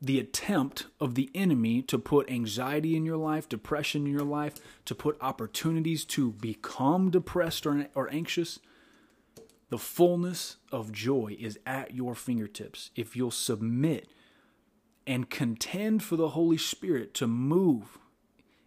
the 0.02 0.20
attempt 0.20 0.86
of 1.00 1.16
the 1.16 1.32
enemy 1.34 1.82
to 1.82 1.98
put 1.98 2.30
anxiety 2.30 2.96
in 2.96 3.06
your 3.06 3.18
life, 3.18 3.50
depression 3.50 4.06
in 4.06 4.12
your 4.12 4.22
life, 4.22 4.56
to 4.86 4.94
put 4.94 5.18
opportunities 5.20 6.06
to 6.06 6.32
become 6.34 7.10
depressed 7.10 7.66
or, 7.66 7.88
or 7.96 8.12
anxious, 8.14 8.60
the 9.70 9.78
fullness 9.80 10.58
of 10.72 10.92
joy 10.92 11.36
is 11.40 11.58
at 11.66 11.96
your 11.96 12.14
fingertips 12.14 12.92
if 12.96 13.16
you'll 13.16 13.32
submit 13.32 14.10
and 15.08 15.30
contend 15.30 16.04
for 16.04 16.16
the 16.16 16.30
Holy 16.30 16.58
Spirit 16.58 17.14
to 17.16 17.28
move 17.28 17.98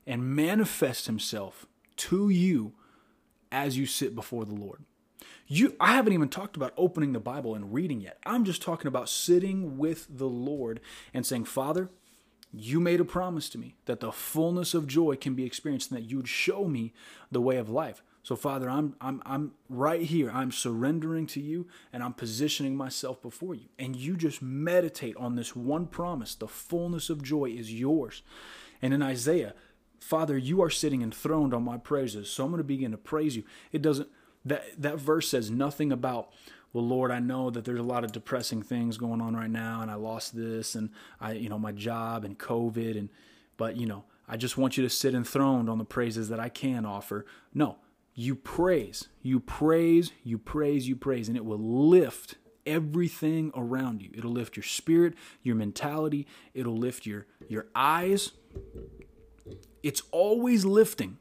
and 0.07 0.35
manifest 0.35 1.07
Himself 1.07 1.67
to 1.97 2.29
you 2.29 2.73
as 3.51 3.77
you 3.77 3.87
sit 3.87 4.15
before 4.15 4.45
the 4.45 4.55
Lord. 4.55 4.85
You, 5.47 5.75
I 5.81 5.95
haven't 5.95 6.13
even 6.13 6.29
talked 6.29 6.57
about 6.57 6.75
opening 6.77 7.13
the 7.13 7.21
Bible 7.21 7.55
and 7.55 7.73
reading 7.73 8.01
yet. 8.01 8.19
I'm 8.27 8.45
just 8.45 8.63
talking 8.63 8.87
about 8.87 9.09
sitting 9.09 9.79
with 9.79 10.07
the 10.11 10.29
Lord 10.29 10.81
and 11.15 11.25
saying, 11.25 11.45
Father, 11.45 11.91
you 12.53 12.81
made 12.81 13.01
a 13.01 13.05
promise 13.05 13.49
to 13.51 13.59
me 13.59 13.75
that 13.87 14.01
the 14.01 14.13
fullness 14.13 14.75
of 14.75 14.87
joy 14.87 15.17
can 15.17 15.35
be 15.35 15.45
experienced 15.45 15.91
and 15.91 15.99
that 15.99 16.09
you 16.09 16.19
would 16.19 16.29
show 16.29 16.67
me 16.67 16.93
the 17.31 17.41
way 17.41 17.57
of 17.57 17.71
life. 17.71 18.03
So, 18.23 18.37
Father, 18.37 18.69
I'm, 18.69 18.95
I'm, 19.01 19.23
I'm 19.25 19.53
right 19.69 20.03
here. 20.03 20.31
I'm 20.31 20.53
surrendering 20.53 21.27
to 21.29 21.41
you 21.41 21.67
and 21.93 22.03
I'm 22.03 22.13
positioning 22.13 22.77
myself 22.77 23.23
before 23.23 23.55
you. 23.55 23.69
And 23.79 23.97
you 23.97 24.17
just 24.17 24.43
meditate 24.43 25.17
on 25.17 25.37
this 25.37 25.57
one 25.57 25.87
promise 25.87 26.35
the 26.35 26.49
fullness 26.49 27.09
of 27.11 27.23
joy 27.23 27.47
is 27.47 27.73
yours. 27.73 28.23
And 28.83 28.93
in 28.93 29.03
Isaiah, 29.03 29.55
Father, 30.01 30.37
you 30.37 30.63
are 30.63 30.71
sitting 30.71 31.03
enthroned 31.03 31.55
on 31.55 31.63
my 31.63 31.79
praises. 31.79 32.31
So 32.31 32.45
I'm 32.45 32.51
going 32.51 32.59
to 32.59 32.65
begin 32.65 32.91
to 32.91 32.99
praise 32.99 33.37
you. 33.37 33.45
It 33.73 33.83
doesn't, 33.83 34.09
that, 34.45 34.65
that 34.81 34.99
verse 34.99 35.29
says 35.29 35.51
nothing 35.51 35.91
about, 35.91 36.31
well, 36.73 36.87
Lord, 36.87 37.11
I 37.11 37.19
know 37.21 37.51
that 37.51 37.65
there's 37.65 37.81
a 37.81 37.85
lot 37.85 38.05
of 38.05 38.13
depressing 38.13 38.63
things 38.63 38.99
going 38.99 39.21
on 39.21 39.35
right 39.35 39.51
now 39.51 39.81
and 39.81 39.91
I 39.91 39.95
lost 39.95 40.37
this 40.37 40.75
and 40.75 40.91
I, 41.21 41.33
you 41.33 41.49
know, 41.49 41.59
my 41.59 41.73
job 41.73 42.25
and 42.25 42.39
COVID 42.39 42.99
and, 42.99 43.09
but, 43.57 43.77
you 43.77 43.87
know, 43.87 44.05
I 44.29 44.37
just 44.37 44.59
want 44.59 44.77
you 44.77 44.85
to 44.85 44.91
sit 44.91 45.15
enthroned 45.15 45.71
on 45.71 45.79
the 45.79 45.85
praises 45.85 46.29
that 46.29 46.39
I 46.39 46.51
can 46.51 46.85
offer. 46.85 47.25
No, 47.55 47.77
you 48.19 48.35
praise, 48.35 49.07
you 49.23 49.39
praise, 49.39 50.11
you 50.25 50.39
praise, 50.39 50.89
you 50.89 50.97
praise, 50.97 51.29
and 51.29 51.37
it 51.37 51.45
will 51.45 51.57
lift 51.57 52.35
everything 52.67 53.53
around 53.55 54.03
you. 54.03 54.11
It'll 54.13 54.33
lift 54.33 54.57
your 54.57 54.65
spirit, 54.65 55.15
your 55.45 55.55
mentality, 55.55 56.27
it'll 56.53 56.77
lift 56.77 57.07
your 57.07 57.27
your 57.47 57.69
eyes. 57.77 58.33
It's 59.85 60.03
always 60.11 60.65
lifting. 60.65 61.19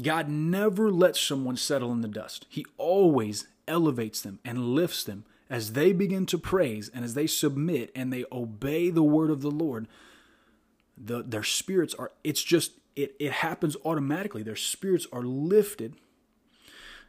God 0.00 0.30
never 0.30 0.90
lets 0.90 1.20
someone 1.20 1.58
settle 1.58 1.92
in 1.92 2.00
the 2.00 2.08
dust. 2.08 2.46
He 2.48 2.64
always 2.78 3.46
elevates 3.68 4.22
them 4.22 4.38
and 4.46 4.70
lifts 4.74 5.04
them 5.04 5.26
as 5.50 5.74
they 5.74 5.92
begin 5.92 6.24
to 6.24 6.38
praise 6.38 6.88
and 6.88 7.04
as 7.04 7.12
they 7.12 7.26
submit 7.26 7.92
and 7.94 8.10
they 8.10 8.24
obey 8.32 8.88
the 8.88 9.02
word 9.02 9.30
of 9.30 9.42
the 9.42 9.50
Lord. 9.50 9.88
The, 10.96 11.22
their 11.22 11.42
spirits 11.42 11.92
are, 11.94 12.12
it's 12.24 12.42
just, 12.42 12.72
it, 12.96 13.14
it 13.18 13.32
happens 13.32 13.76
automatically. 13.84 14.42
Their 14.42 14.56
spirits 14.56 15.06
are 15.12 15.22
lifted. 15.22 15.94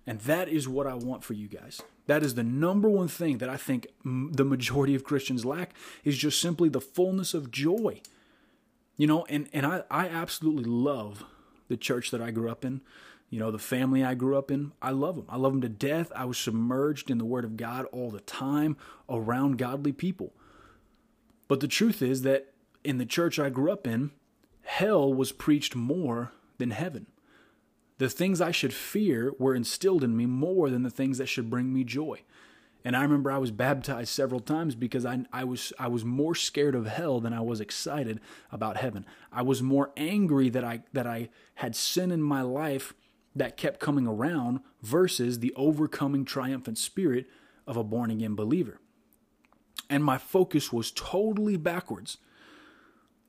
And 0.08 0.20
that 0.22 0.48
is 0.48 0.68
what 0.68 0.88
I 0.88 0.94
want 0.94 1.24
for 1.24 1.34
you 1.34 1.48
guys. 1.48 1.82
That 2.08 2.22
is 2.22 2.36
the 2.36 2.44
number 2.44 2.90
one 2.90 3.08
thing 3.08 3.40
that 3.40 3.50
I 3.50 3.58
think 3.58 3.88
the 4.04 4.46
majority 4.46 4.94
of 4.94 5.04
Christians 5.04 5.46
lack 5.46 5.74
is 6.04 6.18
just 6.18 6.40
simply 6.40 6.70
the 6.70 6.82
fullness 6.82 7.34
of 7.34 7.50
joy. 7.50 8.02
You 8.98 9.08
know, 9.08 9.26
and, 9.26 9.50
and 9.52 9.66
I, 9.66 9.84
I 9.90 10.08
absolutely 10.08 10.66
love 10.66 11.24
the 11.68 11.78
church 11.78 12.12
that 12.12 12.22
I 12.22 12.32
grew 12.32 12.50
up 12.50 12.64
in. 12.64 12.82
You 13.30 13.40
know, 13.40 13.50
the 13.50 13.60
family 13.60 14.04
I 14.04 14.14
grew 14.14 14.38
up 14.38 14.52
in, 14.52 14.72
I 14.82 14.92
love 14.92 15.16
them. 15.16 15.26
I 15.28 15.38
love 15.38 15.54
them 15.54 15.62
to 15.62 15.70
death. 15.70 16.12
I 16.16 16.26
was 16.26 16.38
submerged 16.38 17.10
in 17.10 17.18
the 17.18 17.26
Word 17.26 17.44
of 17.44 17.58
God 17.58 17.86
all 17.92 18.12
the 18.12 18.22
time 18.22 18.78
around 19.10 19.58
godly 19.58 19.92
people. 19.92 20.32
But 21.48 21.60
the 21.60 21.68
truth 21.68 22.02
is 22.02 22.22
that 22.22 22.54
in 22.84 23.00
the 23.00 23.06
church 23.06 23.40
I 23.40 23.50
grew 23.50 23.72
up 23.72 23.88
in, 23.88 24.12
hell 24.66 25.14
was 25.14 25.32
preached 25.32 25.76
more 25.76 26.32
than 26.58 26.72
heaven. 26.72 27.08
The 27.98 28.10
things 28.10 28.42
I 28.42 28.52
should 28.52 28.74
fear 28.74 29.34
were 29.40 29.56
instilled 29.56 30.04
in 30.04 30.18
me 30.18 30.26
more 30.26 30.70
than 30.70 30.84
the 30.84 30.90
things 30.90 31.18
that 31.18 31.28
should 31.28 31.50
bring 31.50 31.74
me 31.74 31.84
joy. 31.84 32.22
And 32.84 32.96
I 32.96 33.02
remember 33.02 33.32
I 33.32 33.40
was 33.40 33.52
baptized 33.52 34.10
several 34.10 34.40
times 34.40 34.76
because 34.76 35.06
I, 35.06 35.26
I 35.34 35.44
was 35.44 35.74
I 35.80 35.88
was 35.88 36.06
more 36.06 36.36
scared 36.36 36.76
of 36.76 36.86
hell 36.86 37.20
than 37.20 37.34
I 37.34 37.42
was 37.42 37.60
excited 37.60 38.20
about 38.52 38.78
heaven. 38.78 39.06
I 39.32 39.42
was 39.42 39.64
more 39.64 39.92
angry 39.98 40.50
that 40.50 40.64
I 40.64 40.84
that 40.94 41.08
I 41.08 41.30
had 41.56 41.76
sin 41.76 42.12
in 42.12 42.22
my 42.22 42.44
life 42.44 42.94
that 43.36 43.58
kept 43.58 43.80
coming 43.80 44.06
around 44.06 44.60
versus 44.84 45.40
the 45.40 45.54
overcoming 45.56 46.26
triumphant 46.26 46.78
spirit 46.78 47.26
of 47.66 47.76
a 47.76 47.84
born 47.84 48.12
again 48.12 48.36
believer. 48.36 48.80
And 49.90 50.04
my 50.04 50.20
focus 50.20 50.72
was 50.72 50.92
totally 50.92 51.58
backwards 51.58 52.18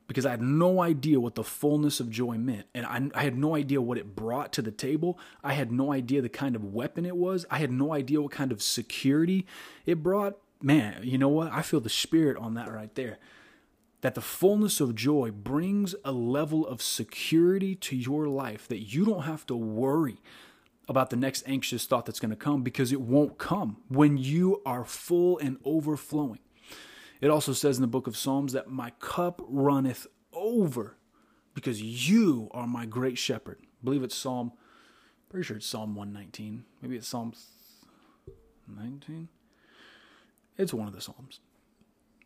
because 0.06 0.24
I 0.24 0.30
had 0.30 0.42
no 0.42 0.80
idea 0.80 1.18
what 1.18 1.34
the 1.34 1.44
fullness 1.44 2.00
of 2.00 2.10
joy 2.10 2.38
meant. 2.38 2.66
And 2.74 2.86
I, 2.86 3.18
I, 3.18 3.24
had 3.24 3.36
no 3.36 3.56
idea 3.56 3.80
what 3.80 3.98
it 3.98 4.14
brought 4.14 4.52
to 4.54 4.62
the 4.62 4.70
table. 4.70 5.18
I 5.42 5.54
had 5.54 5.72
no 5.72 5.92
idea 5.92 6.22
the 6.22 6.28
kind 6.28 6.54
of 6.54 6.64
weapon 6.64 7.04
it 7.04 7.16
was. 7.16 7.44
I 7.50 7.58
had 7.58 7.72
no 7.72 7.92
idea 7.92 8.22
what 8.22 8.30
kind 8.30 8.52
of 8.52 8.62
security 8.62 9.46
it 9.84 10.02
brought. 10.02 10.38
Man, 10.62 11.00
you 11.02 11.18
know 11.18 11.28
what? 11.28 11.52
I 11.52 11.62
feel 11.62 11.80
the 11.80 11.88
spirit 11.88 12.36
on 12.36 12.54
that 12.54 12.72
right 12.72 12.94
there. 12.94 13.18
That 14.02 14.14
the 14.14 14.20
fullness 14.20 14.80
of 14.80 14.94
joy 14.94 15.30
brings 15.32 15.94
a 16.04 16.12
level 16.12 16.66
of 16.66 16.82
security 16.82 17.74
to 17.76 17.96
your 17.96 18.28
life 18.28 18.68
that 18.68 18.80
you 18.80 19.04
don't 19.04 19.22
have 19.22 19.46
to 19.46 19.56
worry 19.56 20.18
about 20.88 21.10
the 21.10 21.16
next 21.16 21.42
anxious 21.46 21.84
thought 21.84 22.06
that's 22.06 22.20
going 22.20 22.30
to 22.30 22.36
come 22.36 22.62
because 22.62 22.92
it 22.92 23.00
won't 23.00 23.38
come 23.38 23.78
when 23.88 24.16
you 24.16 24.62
are 24.64 24.84
full 24.84 25.38
and 25.38 25.58
overflowing. 25.64 26.38
It 27.20 27.30
also 27.30 27.52
says 27.52 27.76
in 27.76 27.82
the 27.82 27.88
book 27.88 28.06
of 28.06 28.16
Psalms 28.16 28.52
that 28.52 28.68
my 28.68 28.90
cup 29.00 29.42
runneth 29.48 30.06
over 30.32 30.96
because 31.54 31.80
you 31.80 32.48
are 32.52 32.66
my 32.66 32.84
great 32.84 33.16
shepherd. 33.18 33.58
I 33.62 33.84
believe 33.84 34.02
it's 34.02 34.14
Psalm, 34.14 34.52
pretty 35.28 35.44
sure 35.44 35.56
it's 35.56 35.66
Psalm 35.66 35.94
119. 35.94 36.64
Maybe 36.82 36.96
it's 36.96 37.08
Psalm 37.08 37.32
19. 38.68 39.28
It's 40.58 40.74
one 40.74 40.86
of 40.86 40.94
the 40.94 41.00
Psalms. 41.00 41.40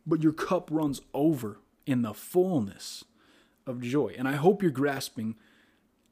But 0.06 0.23
your 0.23 0.32
cup 0.32 0.68
runs 0.73 1.00
over 1.14 1.61
in 1.87 2.02
the 2.02 2.14
fullness 2.14 3.04
of 3.66 3.80
joy. 3.80 4.14
And 4.18 4.26
I 4.26 4.32
hope 4.32 4.62
you're 4.62 4.70
grasping 4.70 5.37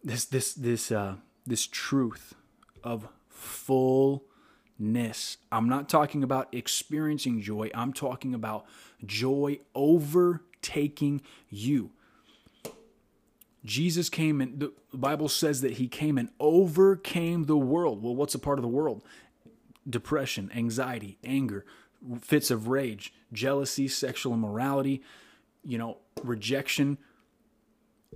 this 0.05 0.25
this 0.25 0.55
this 0.55 0.93
uh 0.93 1.17
this 1.47 1.67
truth 1.67 2.35
of 2.85 3.09
full 3.29 4.25
I'm 4.81 5.69
not 5.69 5.89
talking 5.89 6.23
about 6.23 6.49
experiencing 6.53 7.41
joy, 7.41 7.71
I'm 7.75 7.93
talking 7.93 8.35
about 8.35 8.67
joy 9.05 9.61
overtaking 9.75 11.23
you. 11.49 11.91
Jesus 13.65 14.09
came 14.09 14.41
and 14.41 14.61
the 14.61 14.73
Bible 14.95 15.29
says 15.29 15.61
that 15.63 15.73
he 15.73 15.89
came 15.89 16.17
and 16.17 16.31
overcame 16.39 17.45
the 17.45 17.57
world. 17.57 18.03
Well, 18.03 18.15
what's 18.15 18.35
a 18.35 18.39
part 18.39 18.59
of 18.59 18.63
the 18.63 18.69
world? 18.69 19.03
Depression, 19.89 20.51
anxiety, 20.55 21.19
anger, 21.25 21.65
fits 22.21 22.51
of 22.51 22.69
rage, 22.69 23.13
jealousy, 23.33 23.89
sexual 23.89 24.33
immorality, 24.33 25.03
you 25.65 25.77
know, 25.77 25.99
rejection. 26.23 26.99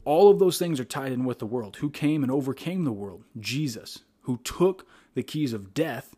All 0.05 0.31
of 0.31 0.39
those 0.39 0.59
things 0.59 0.79
are 0.81 0.85
tied 0.85 1.13
in 1.13 1.25
with 1.25 1.39
the 1.39 1.47
world. 1.47 1.77
Who 1.77 1.91
came 1.91 2.23
and 2.23 2.31
overcame 2.31 2.85
the 2.85 2.93
world? 2.93 3.25
Jesus, 3.39 4.01
who 4.23 4.39
took 4.39 4.87
the 5.15 5.23
keys 5.23 5.53
of 5.53 5.75
death 5.75 6.15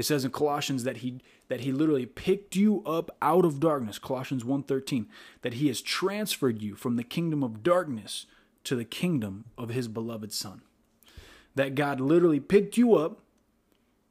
it 0.00 0.04
says 0.04 0.24
in 0.24 0.30
Colossians 0.30 0.84
that 0.84 0.98
he 0.98 1.20
that 1.48 1.60
he 1.60 1.72
literally 1.72 2.06
picked 2.06 2.56
you 2.56 2.82
up 2.86 3.14
out 3.20 3.44
of 3.44 3.60
darkness, 3.60 3.98
Colossians 3.98 4.44
1:13, 4.44 5.06
that 5.42 5.54
he 5.54 5.68
has 5.68 5.82
transferred 5.82 6.62
you 6.62 6.74
from 6.74 6.96
the 6.96 7.04
kingdom 7.04 7.44
of 7.44 7.62
darkness 7.62 8.24
to 8.64 8.74
the 8.74 8.86
kingdom 8.86 9.44
of 9.58 9.68
his 9.68 9.88
beloved 9.88 10.32
son. 10.32 10.62
That 11.54 11.74
God 11.74 12.00
literally 12.00 12.40
picked 12.40 12.78
you 12.78 12.94
up. 12.94 13.20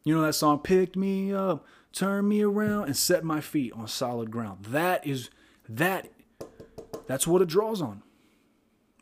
You 0.03 0.13
know 0.13 0.21
that 0.21 0.33
song 0.33 0.59
picked 0.59 0.95
me 0.95 1.33
up, 1.33 1.65
turned 1.91 2.29
me 2.29 2.43
around 2.43 2.83
and 2.83 2.95
set 2.95 3.23
my 3.23 3.41
feet 3.41 3.73
on 3.73 3.87
solid 3.87 4.29
ground. 4.29 4.65
That 4.65 5.07
is 5.07 5.31
that 5.67 6.11
that's 7.07 7.25
what 7.25 7.41
it 7.41 7.49
draws 7.49 7.81
on. 7.81 8.03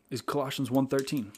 Is 0.09 0.21
Colossians 0.21 0.71
1:13. 0.71 1.33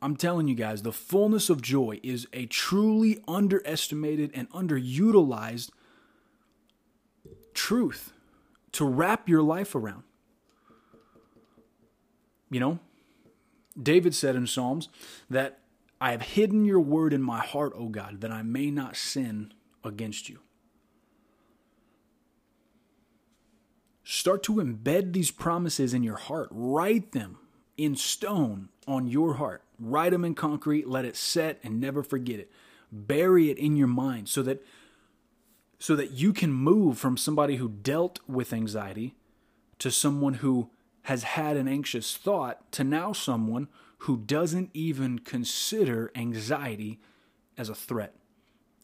I'm 0.00 0.16
telling 0.16 0.46
you 0.48 0.54
guys, 0.54 0.82
the 0.82 0.92
fullness 0.92 1.50
of 1.50 1.60
joy 1.60 2.00
is 2.02 2.26
a 2.32 2.46
truly 2.46 3.22
underestimated 3.26 4.30
and 4.34 4.48
underutilized 4.50 5.70
truth 7.52 8.12
to 8.72 8.84
wrap 8.84 9.28
your 9.28 9.42
life 9.42 9.74
around. 9.74 10.04
You 12.50 12.60
know, 12.60 12.78
David 13.80 14.14
said 14.14 14.36
in 14.36 14.46
Psalms 14.46 14.88
that 15.28 15.58
I 16.00 16.12
have 16.12 16.22
hidden 16.22 16.64
your 16.64 16.80
word 16.80 17.12
in 17.12 17.22
my 17.22 17.40
heart, 17.40 17.72
O 17.76 17.88
God, 17.88 18.20
that 18.20 18.30
I 18.30 18.42
may 18.42 18.70
not 18.70 18.96
sin 18.96 19.52
against 19.82 20.28
you. 20.28 20.38
Start 24.04 24.42
to 24.44 24.54
embed 24.54 25.12
these 25.12 25.30
promises 25.30 25.92
in 25.92 26.02
your 26.02 26.16
heart. 26.16 26.48
Write 26.50 27.12
them 27.12 27.38
in 27.76 27.94
stone 27.94 28.70
on 28.86 29.06
your 29.06 29.34
heart. 29.34 29.62
Write 29.78 30.12
them 30.12 30.24
in 30.24 30.34
concrete, 30.34 30.88
let 30.88 31.04
it 31.04 31.16
set, 31.16 31.58
and 31.62 31.80
never 31.80 32.02
forget 32.02 32.40
it. 32.40 32.50
Bury 32.90 33.50
it 33.50 33.58
in 33.58 33.76
your 33.76 33.86
mind 33.86 34.28
so 34.28 34.42
that 34.42 34.64
so 35.78 35.94
that 35.94 36.10
you 36.10 36.32
can 36.32 36.52
move 36.52 36.98
from 36.98 37.16
somebody 37.16 37.56
who 37.56 37.68
dealt 37.68 38.18
with 38.26 38.52
anxiety 38.52 39.14
to 39.78 39.90
someone 39.90 40.34
who 40.34 40.70
has 41.02 41.22
had 41.22 41.56
an 41.56 41.68
anxious 41.68 42.16
thought 42.16 42.70
to 42.72 42.82
now 42.82 43.12
someone 43.12 43.68
who 43.98 44.16
doesn't 44.16 44.70
even 44.74 45.20
consider 45.20 46.10
anxiety 46.14 47.00
as 47.56 47.68
a 47.68 47.74
threat. 47.74 48.14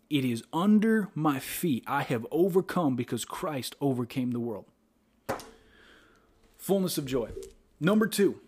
It 0.08 0.24
is 0.24 0.44
under 0.52 1.08
my 1.14 1.40
feet. 1.40 1.82
I 1.86 2.02
have 2.02 2.26
overcome 2.30 2.94
because 2.94 3.24
Christ 3.24 3.74
overcame 3.80 4.30
the 4.30 4.40
world. 4.40 4.66
Fullness 6.56 6.98
of 6.98 7.06
joy. 7.06 7.30
Number 7.80 8.06
two, 8.06 8.40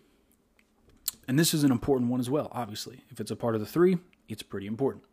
and 1.28 1.38
this 1.38 1.52
is 1.52 1.64
an 1.64 1.72
important 1.72 2.10
one 2.10 2.20
as 2.20 2.30
well, 2.30 2.48
obviously. 2.52 3.00
If 3.10 3.20
it's 3.20 3.30
a 3.30 3.36
part 3.36 3.54
of 3.54 3.60
the 3.60 3.66
three, 3.66 3.98
it's 4.28 4.42
pretty 4.42 4.66
important. 4.66 5.04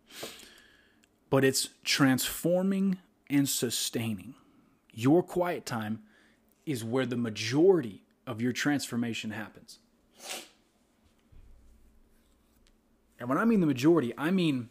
But 1.29 1.43
it's 1.43 1.69
transforming 1.83 2.99
and 3.29 3.49
sustaining. 3.49 4.35
Your 4.91 5.23
quiet 5.23 5.65
time 5.65 6.03
is 6.65 6.83
where 6.83 7.05
the 7.05 7.17
majority 7.17 8.03
of 8.27 8.41
your 8.41 8.53
transformation 8.53 9.31
happens. 9.31 9.79
And 13.19 13.29
when 13.29 13.37
I 13.37 13.45
mean 13.45 13.61
the 13.61 13.67
majority, 13.67 14.13
I 14.17 14.31
mean 14.31 14.69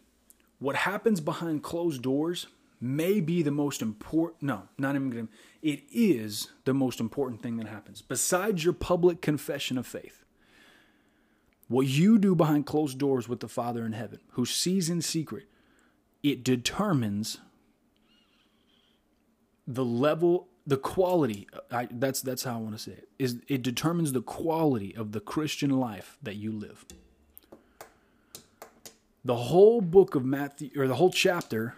what 0.59 0.77
happens 0.77 1.19
behind 1.19 1.61
closed 1.61 2.01
doors 2.01 2.47
may 2.79 3.19
be 3.21 3.41
the 3.41 3.51
most 3.51 3.81
important 3.81 4.41
no 4.41 4.63
not 4.77 4.93
even 4.93 5.09
gonna 5.09 5.27
it 5.61 5.81
is 5.89 6.49
the 6.65 6.73
most 6.73 6.99
important 6.99 7.41
thing 7.41 7.55
that 7.55 7.67
happens 7.67 8.01
besides 8.01 8.63
your 8.63 8.73
public 8.73 9.21
confession 9.21 9.77
of 9.77 9.87
faith 9.87 10.22
what 11.67 11.87
you 11.87 12.17
do 12.17 12.35
behind 12.35 12.65
closed 12.65 12.97
doors 12.97 13.27
with 13.27 13.39
the 13.39 13.47
father 13.47 13.85
in 13.85 13.93
heaven 13.93 14.19
who 14.31 14.45
sees 14.45 14.89
in 14.89 15.01
secret 15.01 15.47
it 16.21 16.43
determines 16.43 17.39
the 19.67 19.85
level 19.85 20.47
the 20.65 20.77
quality 20.77 21.47
I, 21.71 21.87
that's 21.91 22.21
that's 22.21 22.43
how 22.43 22.55
i 22.55 22.57
want 22.57 22.73
to 22.75 22.81
say 22.81 22.91
it 22.93 23.09
is 23.19 23.37
it 23.47 23.61
determines 23.61 24.13
the 24.13 24.21
quality 24.21 24.95
of 24.95 25.11
the 25.11 25.19
christian 25.19 25.71
life 25.71 26.17
that 26.21 26.35
you 26.35 26.51
live. 26.51 26.85
The 29.25 29.35
whole 29.35 29.81
book 29.81 30.15
of 30.15 30.25
matthew 30.25 30.71
or 30.77 30.87
the 30.87 30.95
whole 30.95 31.11
chapter 31.11 31.75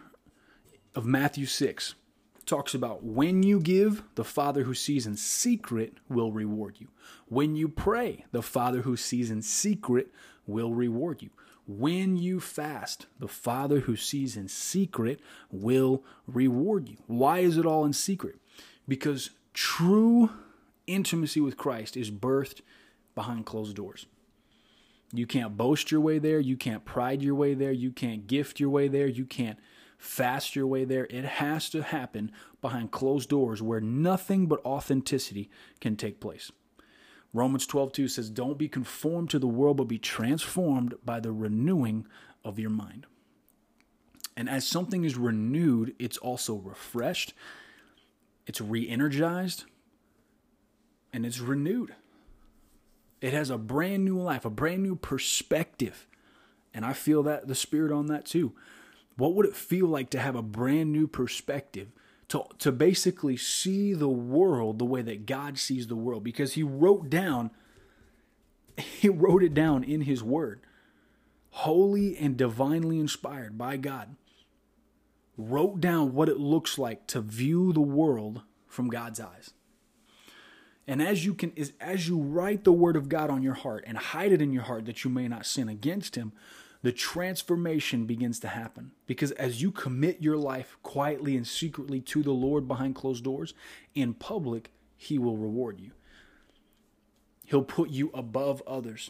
of 0.94 1.06
matthew 1.06 1.46
6 1.46 1.96
talks 2.46 2.74
about 2.74 3.04
when 3.04 3.44
you 3.44 3.60
give 3.60 4.04
the 4.16 4.24
father 4.24 4.64
who 4.64 4.74
sees 4.74 5.06
in 5.06 5.16
secret 5.18 5.94
will 6.10 6.32
reward 6.32 6.76
you 6.80 6.88
when 7.28 7.56
you 7.56 7.68
pray 7.68 8.26
the 8.32 8.42
father 8.42 8.82
who 8.82 8.96
sees 8.96 9.32
in 9.32 9.42
secret 9.42 10.12
will 10.46 10.74
reward 10.74 11.22
you 11.22 11.30
when 11.68 12.16
you 12.16 12.40
fast, 12.40 13.08
the 13.20 13.28
Father 13.28 13.82
who 13.82 13.96
sees 13.96 14.38
in 14.38 14.48
secret 14.48 15.20
will 15.52 16.04
reward 16.28 16.90
you. 16.90 16.98
Why 17.08 17.40
is 17.40 17.58
it 17.58 17.66
all 17.66 17.86
in 17.86 17.94
secret? 17.94 18.36
Because 18.88 19.32
true 19.54 20.30
intimacy 20.86 21.42
with 21.42 21.58
Christ 21.58 21.98
is 21.98 22.12
birthed 22.12 22.62
behind 23.16 23.46
closed 23.46 23.76
doors. 23.76 24.06
You 25.12 25.26
can't 25.26 25.58
boast 25.58 25.92
your 25.92 26.02
way 26.02 26.20
there. 26.20 26.40
You 26.40 26.58
can't 26.58 26.86
pride 26.86 27.24
your 27.24 27.36
way 27.36 27.54
there. 27.54 27.72
You 27.72 27.92
can't 27.92 28.28
gift 28.28 28.60
your 28.60 28.70
way 28.70 28.88
there. 28.88 29.08
You 29.08 29.26
can't 29.26 29.58
fast 30.06 30.56
your 30.56 30.68
way 30.68 30.86
there. 30.86 31.08
It 31.10 31.26
has 31.26 31.70
to 31.72 31.82
happen 31.82 32.32
behind 32.62 32.92
closed 32.92 33.30
doors 33.30 33.62
where 33.62 33.82
nothing 33.82 34.48
but 34.48 34.64
authenticity 34.64 35.50
can 35.82 35.96
take 35.96 36.20
place. 36.20 36.52
Romans 37.34 37.68
12, 37.68 37.92
2 37.92 38.08
says, 38.08 38.30
Don't 38.30 38.58
be 38.58 38.70
conformed 38.70 39.30
to 39.32 39.40
the 39.40 39.48
world, 39.48 39.78
but 39.78 39.90
be 39.90 39.98
transformed 39.98 40.94
by 41.04 41.20
the 41.20 41.32
renewing 41.32 42.08
of 42.44 42.60
your 42.60 42.70
mind. 42.70 43.06
And 44.38 44.50
as 44.50 44.66
something 44.66 45.04
is 45.04 45.18
renewed, 45.18 45.96
it's 46.00 46.18
also 46.18 46.56
refreshed, 46.56 47.34
it's 48.46 48.62
re 48.62 48.88
energized, 48.88 49.66
and 51.12 51.26
it's 51.26 51.40
renewed. 51.40 51.96
It 53.22 53.34
has 53.34 53.50
a 53.50 53.58
brand 53.58 54.06
new 54.06 54.20
life, 54.20 54.46
a 54.46 54.50
brand 54.50 54.84
new 54.84 54.96
perspective. 54.96 56.08
And 56.74 56.86
I 56.86 56.94
feel 56.94 57.24
that 57.24 57.48
the 57.48 57.56
spirit 57.56 57.92
on 57.92 58.08
that 58.08 58.26
too. 58.26 58.54
What 59.18 59.34
would 59.34 59.46
it 59.46 59.56
feel 59.56 59.88
like 59.88 60.10
to 60.12 60.20
have 60.20 60.36
a 60.36 60.42
brand 60.42 60.92
new 60.92 61.08
perspective? 61.08 61.90
to, 62.28 62.44
to 62.60 62.72
basically 62.72 63.38
see 63.38 63.94
the 63.94 64.10
world 64.10 64.80
the 64.80 64.86
way 64.86 65.02
that 65.02 65.26
God 65.26 65.58
sees 65.58 65.88
the 65.88 65.96
world? 65.96 66.24
Because 66.24 66.54
he 66.54 66.64
wrote 66.64 67.10
down 67.10 67.52
he 68.78 69.10
wrote 69.10 69.44
it 69.44 69.54
down 69.54 69.84
in 69.84 70.02
his 70.02 70.24
word. 70.24 70.62
Holy 71.50 72.18
and 72.18 72.36
divinely 72.36 73.00
inspired 73.00 73.58
by 73.58 73.78
God. 73.78 74.16
Wrote 75.38 75.80
down 75.80 76.14
what 76.14 76.30
it 76.30 76.38
looks 76.38 76.78
like 76.78 77.08
to 77.08 77.22
view 77.22 77.72
the 77.72 77.82
world 77.82 78.42
from 78.68 78.90
God's 78.90 79.20
eyes. 79.20 79.52
And 80.88 81.02
as 81.02 81.26
you 81.26 81.34
can 81.34 81.54
as 81.80 82.08
you 82.08 82.18
write 82.18 82.64
the 82.64 82.72
word 82.72 82.96
of 82.96 83.10
God 83.10 83.30
on 83.30 83.42
your 83.42 83.54
heart 83.54 83.84
and 83.88 83.98
hide 83.98 84.32
it 84.32 84.42
in 84.42 84.52
your 84.52 84.64
heart 84.64 84.86
that 84.86 85.04
you 85.04 85.10
may 85.10 85.28
not 85.28 85.46
sin 85.46 85.68
against 85.70 86.16
him 86.16 86.34
the 86.86 86.92
transformation 86.92 88.06
begins 88.06 88.40
to 88.40 88.48
happen. 88.48 88.92
Because 89.08 89.32
as 89.32 89.60
you 89.60 89.72
commit 89.72 90.22
your 90.22 90.38
life 90.38 90.78
quietly 90.84 91.36
and 91.36 91.48
secretly 91.48 92.00
to 92.02 92.22
the 92.22 92.30
Lord 92.32 92.68
behind 92.68 92.94
closed 92.94 93.24
doors, 93.24 93.56
in 93.96 94.14
public, 94.14 94.70
He 94.96 95.18
will 95.18 95.36
reward 95.36 95.80
you. 95.80 95.94
He'll 97.48 97.64
put 97.64 97.90
you 97.90 98.12
above 98.14 98.62
others. 98.68 99.10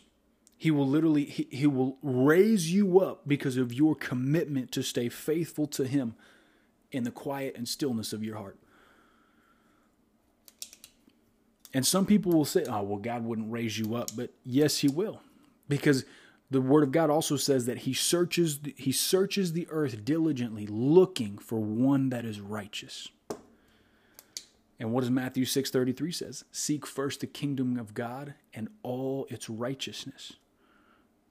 He 0.55 0.71
will 0.71 0.87
literally, 0.87 1.25
he, 1.25 1.49
he 1.51 1.67
will 1.67 1.97
raise 2.01 2.71
you 2.71 3.01
up 3.01 3.27
because 3.27 3.57
of 3.57 3.73
your 3.73 3.93
commitment 3.93 4.71
to 4.71 4.81
stay 4.81 5.09
faithful 5.09 5.67
to 5.67 5.85
Him 5.85 6.15
in 6.93 7.03
the 7.03 7.11
quiet 7.11 7.57
and 7.57 7.67
stillness 7.67 8.13
of 8.13 8.23
your 8.23 8.37
heart. 8.37 8.57
And 11.73 11.85
some 11.85 12.05
people 12.05 12.31
will 12.31 12.45
say, 12.45 12.63
oh, 12.69 12.83
well, 12.83 12.99
God 12.99 13.25
wouldn't 13.25 13.51
raise 13.51 13.77
you 13.77 13.95
up. 13.95 14.11
But 14.15 14.31
yes, 14.45 14.77
He 14.77 14.87
will. 14.87 15.19
Because 15.67 16.05
the 16.55 16.61
word 16.61 16.83
of 16.83 16.93
God 16.93 17.09
also 17.09 17.35
says 17.35 17.65
that 17.65 17.79
he 17.79 17.93
searches 17.93 18.61
he 18.77 18.93
searches 18.93 19.51
the 19.51 19.67
earth 19.69 20.05
diligently 20.05 20.65
looking 20.65 21.37
for 21.37 21.59
one 21.59 22.07
that 22.09 22.23
is 22.23 22.39
righteous. 22.39 23.09
And 24.79 24.93
what 24.93 25.01
does 25.01 25.11
Matthew 25.11 25.43
6:33 25.43 26.13
says? 26.13 26.45
Seek 26.53 26.87
first 26.87 27.19
the 27.19 27.27
kingdom 27.27 27.77
of 27.77 27.93
God 27.93 28.35
and 28.53 28.69
all 28.83 29.27
its 29.29 29.49
righteousness. 29.49 30.37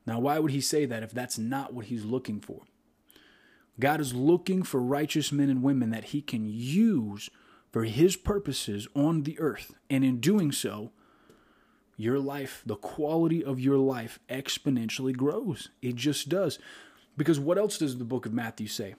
Now 0.06 0.20
why 0.20 0.38
would 0.38 0.50
he 0.50 0.60
say 0.60 0.84
that 0.84 1.02
if 1.02 1.12
that's 1.12 1.38
not 1.38 1.72
what 1.72 1.87
he's 1.87 2.04
looking 2.04 2.38
for? 2.38 2.64
God 3.80 4.02
is 4.02 4.12
looking 4.12 4.62
for 4.62 4.78
righteous 4.78 5.32
men 5.32 5.48
and 5.48 5.62
women 5.62 5.88
that 5.88 6.04
he 6.04 6.20
can 6.20 6.44
use 6.44 7.30
for 7.72 7.84
his 7.84 8.14
purposes 8.14 8.87
on 8.94 9.22
the 9.22 9.40
earth. 9.40 9.74
And 9.88 10.04
in 10.04 10.20
doing 10.20 10.52
so, 10.52 10.92
your 11.96 12.18
life, 12.18 12.62
the 12.66 12.76
quality 12.76 13.44
of 13.44 13.61
your 13.61 13.78
life 13.78 14.18
exponentially 14.28 15.16
grows. 15.16 15.68
It 15.83 15.94
just 15.96 16.28
does. 16.28 16.59
Because 17.16 17.38
what 17.38 17.59
else 17.59 17.78
does 17.78 17.98
the 17.98 18.04
book 18.04 18.26
of 18.26 18.33
Matthew 18.33 18.66
say? 18.66 18.94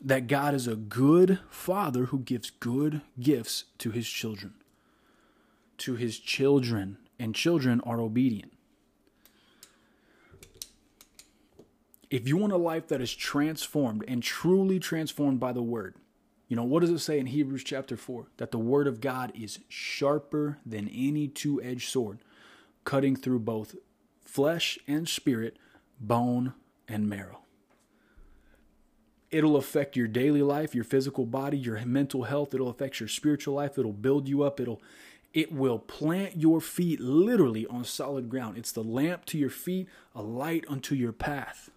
That 0.00 0.26
God 0.26 0.54
is 0.54 0.68
a 0.68 0.76
good 0.76 1.38
father 1.48 2.06
who 2.06 2.18
gives 2.18 2.50
good 2.50 3.00
gifts 3.18 3.64
to 3.78 3.90
his 3.90 4.08
children. 4.08 4.54
To 5.78 5.94
his 5.94 6.18
children. 6.18 6.98
And 7.18 7.34
children 7.34 7.80
are 7.82 8.00
obedient. 8.00 8.52
If 12.10 12.28
you 12.28 12.36
want 12.36 12.52
a 12.52 12.58
life 12.58 12.88
that 12.88 13.00
is 13.00 13.14
transformed 13.14 14.04
and 14.06 14.22
truly 14.22 14.78
transformed 14.78 15.40
by 15.40 15.52
the 15.52 15.62
word, 15.62 15.94
you 16.54 16.60
know, 16.60 16.62
what 16.62 16.82
does 16.82 16.90
it 16.90 17.00
say 17.00 17.18
in 17.18 17.26
Hebrews 17.26 17.64
chapter 17.64 17.96
4? 17.96 18.28
That 18.36 18.52
the 18.52 18.60
word 18.60 18.86
of 18.86 19.00
God 19.00 19.32
is 19.34 19.58
sharper 19.68 20.58
than 20.64 20.88
any 20.88 21.26
two 21.26 21.60
edged 21.60 21.90
sword, 21.90 22.20
cutting 22.84 23.16
through 23.16 23.40
both 23.40 23.74
flesh 24.22 24.78
and 24.86 25.08
spirit, 25.08 25.56
bone 25.98 26.54
and 26.86 27.08
marrow. 27.08 27.40
It'll 29.32 29.56
affect 29.56 29.96
your 29.96 30.06
daily 30.06 30.42
life, 30.42 30.76
your 30.76 30.84
physical 30.84 31.26
body, 31.26 31.58
your 31.58 31.84
mental 31.84 32.22
health. 32.22 32.54
It'll 32.54 32.68
affect 32.68 33.00
your 33.00 33.08
spiritual 33.08 33.54
life. 33.54 33.76
It'll 33.76 33.92
build 33.92 34.28
you 34.28 34.44
up. 34.44 34.60
It'll 34.60 34.80
it 35.32 35.50
will 35.50 35.80
plant 35.80 36.36
your 36.36 36.60
feet 36.60 37.00
literally 37.00 37.66
on 37.66 37.82
solid 37.82 38.28
ground. 38.30 38.58
It's 38.58 38.70
the 38.70 38.84
lamp 38.84 39.24
to 39.24 39.38
your 39.38 39.50
feet, 39.50 39.88
a 40.14 40.22
light 40.22 40.64
unto 40.68 40.94
your 40.94 41.10
path. 41.10 41.70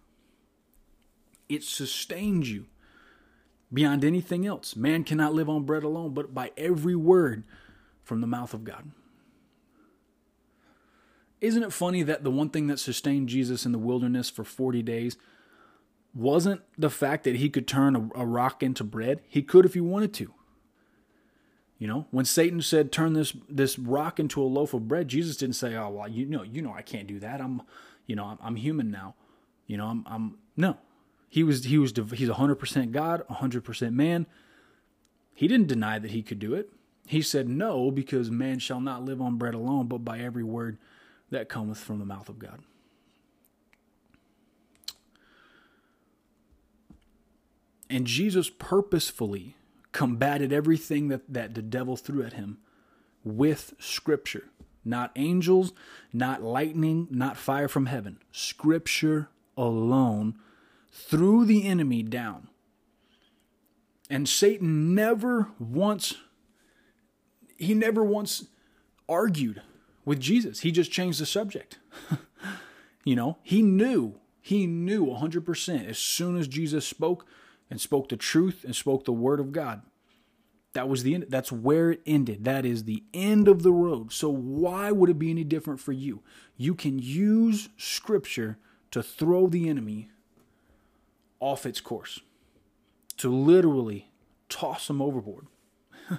It 1.50 1.64
sustains 1.64 2.52
you 2.52 2.68
beyond 3.72 4.06
anything 4.06 4.46
else. 4.46 4.76
Man 4.76 5.04
cannot 5.04 5.34
live 5.34 5.50
on 5.50 5.64
bread 5.64 5.84
alone, 5.84 6.14
but 6.14 6.34
by 6.34 6.52
every 6.58 6.96
word 6.96 7.44
from 8.04 8.22
the 8.22 8.28
mouth 8.28 8.54
of 8.54 8.64
God. 8.64 8.92
Isn't 11.40 11.64
it 11.64 11.74
funny 11.74 12.04
that 12.04 12.24
the 12.24 12.32
one 12.32 12.50
thing 12.50 12.68
that 12.68 12.80
sustained 12.80 13.30
Jesus 13.30 13.66
in 13.66 13.72
the 13.72 13.78
wilderness 13.78 14.30
for 14.30 14.44
40 14.44 14.82
days 14.82 15.18
wasn't 16.16 16.62
the 16.78 16.90
fact 16.90 17.24
that 17.26 17.36
he 17.36 17.50
could 17.50 17.68
turn 17.68 18.12
a, 18.16 18.26
rock 18.26 18.64
into 18.64 18.84
bread? 18.84 19.22
He 19.28 19.44
could 19.44 19.66
if 19.66 19.76
he 19.76 19.82
wanted 19.82 20.14
to. 20.16 20.34
You 21.78 21.88
know, 21.88 22.08
when 22.10 22.26
Satan 22.26 22.64
said, 22.64 22.92
"Turn 22.92 23.14
this 23.14 23.36
this 23.48 23.78
rock 23.78 24.20
into 24.20 24.42
a 24.42 24.46
loaf 24.46 24.74
of 24.74 24.88
bread," 24.88 25.10
Jesus 25.10 25.38
didn't 25.38 25.56
say, 25.56 25.76
"Oh, 25.76 25.90
well, 25.90 26.08
you 26.08 26.26
know, 26.26 26.42
you 26.42 26.60
know, 26.60 26.74
I 26.74 26.82
can't 26.82 27.06
do 27.06 27.20
that. 27.20 27.40
I'm, 27.40 27.62
you 28.08 28.16
know, 28.16 28.26
I'm, 28.26 28.40
I'm 28.42 28.56
human 28.56 28.90
now. 28.90 29.14
You 29.68 29.78
know, 29.78 29.86
I'm, 29.86 30.04
I'm 30.08 30.38
no. 30.56 30.78
He 31.30 31.44
was 31.44 31.66
he 31.66 31.78
was 31.78 31.92
he's 31.92 32.30
100% 32.30 32.92
God, 32.92 33.24
100% 33.30 33.94
man. 33.94 34.26
He 35.34 35.48
didn't 35.48 35.68
deny 35.68 36.00
that 36.00 36.12
he 36.12 36.24
could 36.24 36.40
do 36.40 36.54
it. 36.54 36.72
He 37.06 37.22
said, 37.22 37.48
No, 37.48 37.92
because 37.92 38.32
man 38.32 38.60
shall 38.60 38.82
not 38.82 39.04
live 39.04 39.22
on 39.22 39.38
bread 39.38 39.54
alone, 39.54 39.88
but 39.88 40.00
by 40.00 40.20
every 40.20 40.44
word 40.44 40.78
that 41.30 41.50
cometh 41.50 41.80
from 41.80 42.00
the 42.00 42.06
mouth 42.06 42.30
of 42.30 42.40
God. 42.40 42.62
And 47.90 48.06
Jesus 48.06 48.50
purposefully 48.50 49.56
combated 49.92 50.52
everything 50.52 51.08
that, 51.08 51.22
that 51.32 51.54
the 51.54 51.62
devil 51.62 51.96
threw 51.96 52.24
at 52.24 52.34
him 52.34 52.58
with 53.24 53.74
scripture. 53.80 54.50
Not 54.84 55.12
angels, 55.16 55.74
not 56.14 56.44
lightning, 56.44 57.08
not 57.10 57.38
fire 57.38 57.68
from 57.68 57.88
heaven. 57.88 58.20
Scripture 58.32 59.30
alone 59.58 60.36
threw 60.98 61.46
the 61.46 61.66
enemy 61.66 62.04
down. 62.04 62.50
And 64.10 64.28
Satan 64.28 64.96
never 64.96 65.50
once 65.60 66.16
he 67.58 67.74
never 67.74 68.04
once 68.04 68.46
argued 69.10 69.62
with 70.06 70.20
Jesus. 70.20 70.60
He 70.60 70.72
just 70.72 70.92
changed 70.92 71.20
the 71.20 71.26
subject. 71.26 71.80
you 73.04 73.16
know, 73.16 73.38
he 73.42 73.64
knew, 73.64 74.20
he 74.40 74.68
knew 74.68 75.08
100% 75.08 75.88
as 75.88 75.98
soon 75.98 76.38
as 76.38 76.48
Jesus 76.48 76.86
spoke 76.86 77.26
and 77.70 77.82
spoke 77.82 78.10
the 78.10 78.18
truth 78.18 78.64
and 78.64 78.76
spoke 78.76 79.06
the 79.06 79.12
word 79.12 79.40
of 79.40 79.52
God. 79.52 79.82
That 80.74 80.88
was 80.88 81.02
the 81.02 81.16
end. 81.16 81.26
That's 81.30 81.52
where 81.52 81.92
it 81.92 82.02
ended. 82.06 82.44
That 82.44 82.64
is 82.64 82.84
the 82.84 83.04
end 83.12 83.48
of 83.48 83.64
the 83.64 83.74
road. 83.74 84.14
So 84.14 84.30
why 84.30 84.92
would 84.92 85.10
it 85.10 85.18
be 85.18 85.32
any 85.32 85.44
different 85.44 85.80
for 85.80 85.94
you? 85.94 86.22
You 86.56 86.76
can 86.76 87.00
use 87.00 87.70
scripture 87.78 88.60
to 88.92 89.02
throw 89.02 89.48
the 89.48 89.68
enemy 89.68 90.10
off 91.40 91.66
its 91.66 91.80
course, 91.80 92.20
to 93.18 93.30
literally 93.34 94.10
toss 94.50 94.88
them 94.88 95.02
overboard. 95.02 95.48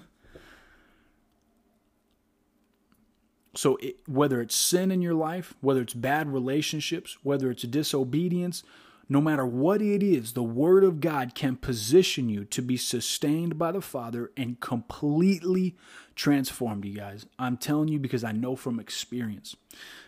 so, 3.55 3.77
it, 3.77 4.01
whether 4.07 4.41
it's 4.41 4.55
sin 4.55 4.91
in 4.91 5.03
your 5.03 5.15
life, 5.15 5.55
whether 5.61 5.81
it's 5.83 5.95
bad 5.95 6.33
relationships, 6.33 7.19
whether 7.23 7.51
it's 7.51 7.63
disobedience, 7.63 8.63
no 9.09 9.21
matter 9.21 9.47
what 9.47 9.81
it 9.81 10.03
is, 10.03 10.33
the 10.35 10.43
Word 10.43 10.85
of 10.85 11.01
God 11.01 11.35
can 11.35 11.57
position 11.57 12.29
you 12.29 12.45
to 12.45 12.61
be 12.61 12.77
sustained 12.77 13.59
by 13.59 13.73
the 13.73 13.81
Father 13.81 14.31
and 14.37 14.61
completely 14.61 15.77
transformed, 16.15 16.85
you 16.85 16.95
guys. 16.95 17.25
I'm 17.39 17.57
telling 17.57 17.89
you 17.89 17.99
because 17.99 18.23
I 18.23 18.33
know 18.33 18.55
from 18.55 18.79
experience. 18.79 19.57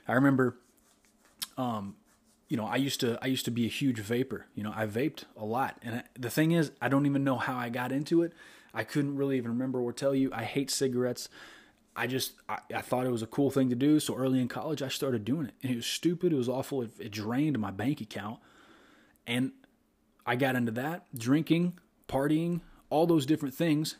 I 0.07 0.12
remember 0.12 0.59
um, 1.57 1.96
you 2.51 2.57
know, 2.57 2.67
I 2.67 2.77
used 2.77 2.99
to 3.01 3.17
I 3.23 3.29
used 3.29 3.45
to 3.47 3.53
be 3.53 3.65
a 3.65 3.69
huge 3.69 4.01
vapor. 4.01 4.47
You 4.55 4.65
know, 4.65 4.73
I 4.75 4.85
vaped 4.85 5.25
a 5.37 5.45
lot, 5.45 5.79
and 5.83 6.03
the 6.19 6.29
thing 6.29 6.51
is, 6.51 6.73
I 6.83 6.89
don't 6.89 7.07
even 7.07 7.23
know 7.23 7.39
how 7.39 7.57
I 7.57 7.69
got 7.71 7.93
into 7.93 8.23
it. 8.23 8.33
I 8.75 8.83
couldn't 8.83 9.17
really 9.17 9.37
even 9.37 9.53
remember 9.53 9.81
or 9.81 9.93
tell 9.93 10.15
you. 10.15 10.31
I 10.35 10.43
hate 10.43 10.69
cigarettes. 10.69 11.29
I 11.95 12.09
just 12.09 12.33
I, 12.49 12.59
I, 12.75 12.81
thought 12.81 13.07
it 13.07 13.13
was 13.13 13.23
a 13.23 13.29
cool 13.29 13.53
thing 13.53 13.71
to 13.71 13.77
do. 13.77 14.01
So 14.01 14.17
early 14.17 14.41
in 14.41 14.49
college, 14.49 14.83
I 14.83 14.89
started 14.89 15.25
doing 15.25 15.47
it, 15.47 15.55
and 15.63 15.71
it 15.71 15.77
was 15.77 15.87
stupid. 15.87 16.33
It 16.33 16.37
was 16.37 16.49
awful. 16.49 16.83
It, 16.83 16.91
it 16.99 17.13
drained 17.13 17.57
my 17.61 17.71
bank 17.71 18.01
account, 18.01 18.41
and 19.29 19.53
I 20.27 20.35
got 20.35 20.57
into 20.57 20.73
that 20.73 21.07
drinking, 21.17 21.79
partying, 22.09 22.63
all 22.91 23.07
those 23.07 23.27
different 23.27 23.55
things. 23.55 23.95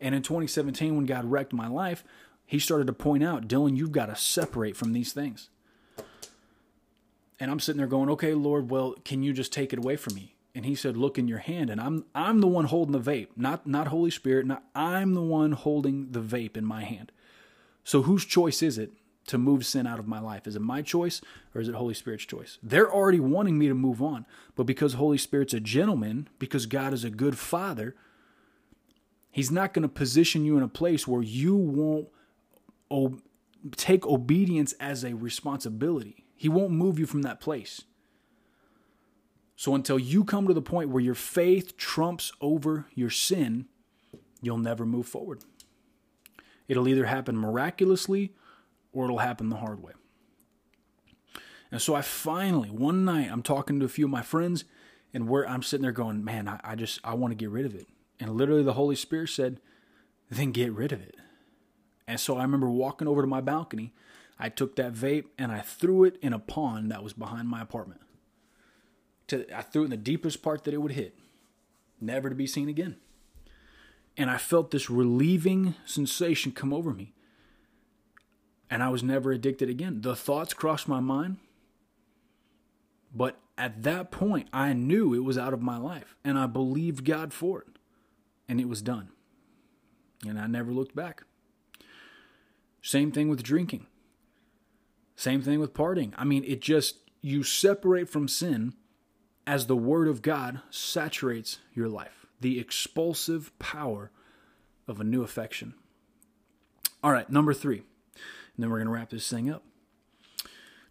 And 0.00 0.14
in 0.14 0.22
2017, 0.22 0.94
when 0.94 1.06
God 1.06 1.24
wrecked 1.24 1.52
my 1.52 1.66
life, 1.66 2.04
He 2.46 2.60
started 2.60 2.86
to 2.86 2.92
point 2.92 3.24
out, 3.24 3.48
Dylan, 3.48 3.76
you've 3.76 3.90
got 3.90 4.06
to 4.06 4.16
separate 4.16 4.76
from 4.76 4.92
these 4.92 5.12
things. 5.12 5.50
And 7.40 7.50
I'm 7.50 7.58
sitting 7.58 7.78
there 7.78 7.86
going, 7.86 8.10
okay, 8.10 8.34
Lord, 8.34 8.70
well, 8.70 8.94
can 9.04 9.22
you 9.22 9.32
just 9.32 9.52
take 9.52 9.72
it 9.72 9.78
away 9.78 9.96
from 9.96 10.14
me? 10.14 10.34
And 10.54 10.66
he 10.66 10.74
said, 10.74 10.96
look 10.96 11.18
in 11.18 11.26
your 11.26 11.38
hand. 11.38 11.70
And 11.70 11.80
I'm, 11.80 12.04
I'm 12.14 12.40
the 12.40 12.46
one 12.46 12.66
holding 12.66 12.92
the 12.92 13.10
vape, 13.10 13.28
not, 13.36 13.66
not 13.66 13.88
Holy 13.88 14.10
Spirit. 14.10 14.46
Not, 14.46 14.64
I'm 14.74 15.14
the 15.14 15.22
one 15.22 15.52
holding 15.52 16.12
the 16.12 16.20
vape 16.20 16.56
in 16.56 16.64
my 16.64 16.84
hand. 16.84 17.12
So 17.82 18.02
whose 18.02 18.26
choice 18.26 18.62
is 18.62 18.76
it 18.76 18.92
to 19.28 19.38
move 19.38 19.64
sin 19.64 19.86
out 19.86 19.98
of 19.98 20.08
my 20.08 20.20
life? 20.20 20.46
Is 20.46 20.56
it 20.56 20.60
my 20.60 20.82
choice 20.82 21.22
or 21.54 21.60
is 21.60 21.68
it 21.68 21.74
Holy 21.74 21.94
Spirit's 21.94 22.24
choice? 22.24 22.58
They're 22.62 22.92
already 22.92 23.20
wanting 23.20 23.58
me 23.58 23.68
to 23.68 23.74
move 23.74 24.02
on. 24.02 24.26
But 24.54 24.64
because 24.64 24.94
Holy 24.94 25.18
Spirit's 25.18 25.54
a 25.54 25.60
gentleman, 25.60 26.28
because 26.38 26.66
God 26.66 26.92
is 26.92 27.04
a 27.04 27.10
good 27.10 27.38
father, 27.38 27.94
he's 29.30 29.50
not 29.50 29.72
going 29.72 29.82
to 29.82 29.88
position 29.88 30.44
you 30.44 30.56
in 30.56 30.62
a 30.62 30.68
place 30.68 31.06
where 31.06 31.22
you 31.22 31.54
won't 31.54 32.08
ob- 32.90 33.22
take 33.76 34.04
obedience 34.04 34.74
as 34.80 35.04
a 35.04 35.14
responsibility. 35.14 36.24
He 36.40 36.48
won't 36.48 36.70
move 36.70 36.98
you 36.98 37.04
from 37.04 37.20
that 37.20 37.38
place. 37.38 37.82
So 39.56 39.74
until 39.74 39.98
you 39.98 40.24
come 40.24 40.48
to 40.48 40.54
the 40.54 40.62
point 40.62 40.88
where 40.88 41.02
your 41.02 41.14
faith 41.14 41.76
trumps 41.76 42.32
over 42.40 42.86
your 42.94 43.10
sin, 43.10 43.66
you'll 44.40 44.56
never 44.56 44.86
move 44.86 45.06
forward. 45.06 45.42
It'll 46.66 46.88
either 46.88 47.04
happen 47.04 47.36
miraculously 47.36 48.32
or 48.90 49.04
it'll 49.04 49.18
happen 49.18 49.50
the 49.50 49.56
hard 49.56 49.82
way. 49.82 49.92
And 51.70 51.82
so 51.82 51.94
I 51.94 52.00
finally, 52.00 52.70
one 52.70 53.04
night, 53.04 53.28
I'm 53.30 53.42
talking 53.42 53.78
to 53.78 53.84
a 53.84 53.90
few 53.90 54.06
of 54.06 54.10
my 54.10 54.22
friends, 54.22 54.64
and 55.12 55.28
where 55.28 55.46
I'm 55.46 55.62
sitting 55.62 55.82
there 55.82 55.92
going, 55.92 56.24
man, 56.24 56.48
I, 56.48 56.58
I 56.64 56.74
just, 56.74 57.00
I 57.04 57.12
want 57.12 57.32
to 57.32 57.36
get 57.36 57.50
rid 57.50 57.66
of 57.66 57.74
it. 57.74 57.86
And 58.18 58.30
literally 58.30 58.62
the 58.62 58.72
Holy 58.72 58.96
Spirit 58.96 59.28
said, 59.28 59.60
then 60.30 60.52
get 60.52 60.72
rid 60.72 60.90
of 60.90 61.02
it. 61.02 61.16
And 62.08 62.18
so 62.18 62.38
I 62.38 62.42
remember 62.44 62.70
walking 62.70 63.08
over 63.08 63.20
to 63.20 63.28
my 63.28 63.42
balcony 63.42 63.92
I 64.40 64.48
took 64.48 64.76
that 64.76 64.94
vape 64.94 65.26
and 65.38 65.52
I 65.52 65.60
threw 65.60 66.04
it 66.04 66.16
in 66.22 66.32
a 66.32 66.38
pond 66.38 66.90
that 66.90 67.04
was 67.04 67.12
behind 67.12 67.48
my 67.48 67.60
apartment. 67.60 68.00
To, 69.28 69.46
I 69.56 69.60
threw 69.60 69.82
it 69.82 69.84
in 69.86 69.90
the 69.90 69.96
deepest 69.98 70.42
part 70.42 70.64
that 70.64 70.72
it 70.72 70.78
would 70.78 70.92
hit, 70.92 71.14
never 72.00 72.30
to 72.30 72.34
be 72.34 72.46
seen 72.46 72.68
again. 72.68 72.96
And 74.16 74.30
I 74.30 74.38
felt 74.38 74.70
this 74.70 74.88
relieving 74.88 75.74
sensation 75.84 76.52
come 76.52 76.72
over 76.72 76.94
me. 76.94 77.12
And 78.70 78.82
I 78.82 78.88
was 78.88 79.02
never 79.02 79.30
addicted 79.30 79.68
again. 79.68 80.00
The 80.00 80.16
thoughts 80.16 80.54
crossed 80.54 80.88
my 80.88 81.00
mind, 81.00 81.36
but 83.14 83.38
at 83.58 83.82
that 83.82 84.10
point, 84.10 84.48
I 84.52 84.72
knew 84.72 85.12
it 85.12 85.24
was 85.24 85.36
out 85.36 85.52
of 85.52 85.60
my 85.60 85.76
life, 85.76 86.16
and 86.24 86.38
I 86.38 86.46
believed 86.46 87.04
God 87.04 87.32
for 87.32 87.60
it, 87.60 87.66
and 88.48 88.58
it 88.60 88.68
was 88.68 88.80
done. 88.80 89.10
And 90.26 90.38
I 90.38 90.46
never 90.46 90.72
looked 90.72 90.94
back. 90.94 91.24
Same 92.80 93.12
thing 93.12 93.28
with 93.28 93.42
drinking. 93.42 93.86
Same 95.20 95.42
thing 95.42 95.60
with 95.60 95.74
parting. 95.74 96.14
I 96.16 96.24
mean, 96.24 96.44
it 96.46 96.62
just, 96.62 97.10
you 97.20 97.42
separate 97.42 98.08
from 98.08 98.26
sin 98.26 98.72
as 99.46 99.66
the 99.66 99.76
Word 99.76 100.08
of 100.08 100.22
God 100.22 100.62
saturates 100.70 101.58
your 101.74 101.90
life. 101.90 102.24
The 102.40 102.58
expulsive 102.58 103.52
power 103.58 104.10
of 104.88 104.98
a 104.98 105.04
new 105.04 105.22
affection. 105.22 105.74
All 107.04 107.12
right, 107.12 107.28
number 107.28 107.52
three. 107.52 107.82
And 108.14 108.64
then 108.64 108.70
we're 108.70 108.78
going 108.78 108.86
to 108.86 108.94
wrap 108.94 109.10
this 109.10 109.28
thing 109.28 109.50
up. 109.50 109.62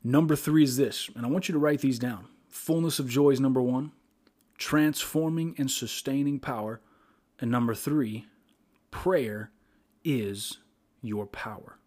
Number 0.04 0.36
three 0.36 0.63
is 0.63 0.78
this, 0.78 1.10
and 1.15 1.26
I 1.26 1.30
want 1.30 1.50
you 1.50 1.54
to 1.54 1.60
write 1.60 1.82
these 1.82 1.98
down. 1.98 2.28
Fullness 2.50 3.00
of 3.00 3.10
joy 3.10 3.32
is 3.32 3.39
number 3.39 3.63
one, 3.63 3.94
transforming 4.60 5.56
and 5.58 5.72
sustaining 5.72 6.39
power. 6.39 6.82
And 7.39 7.50
number 7.50 7.74
three, 7.74 8.28
prayer 8.92 9.50
is 10.04 10.60
your 11.02 11.26
power. 11.26 11.79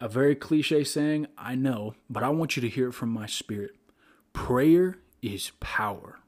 A 0.00 0.08
very 0.08 0.36
cliche 0.36 0.84
saying, 0.84 1.26
I 1.36 1.56
know, 1.56 1.94
but 2.08 2.22
I 2.22 2.28
want 2.28 2.56
you 2.56 2.60
to 2.62 2.68
hear 2.68 2.88
it 2.88 2.94
from 2.94 3.10
my 3.10 3.26
spirit. 3.26 3.72
Prayer 4.32 4.98
is 5.22 5.50
power. 5.58 6.20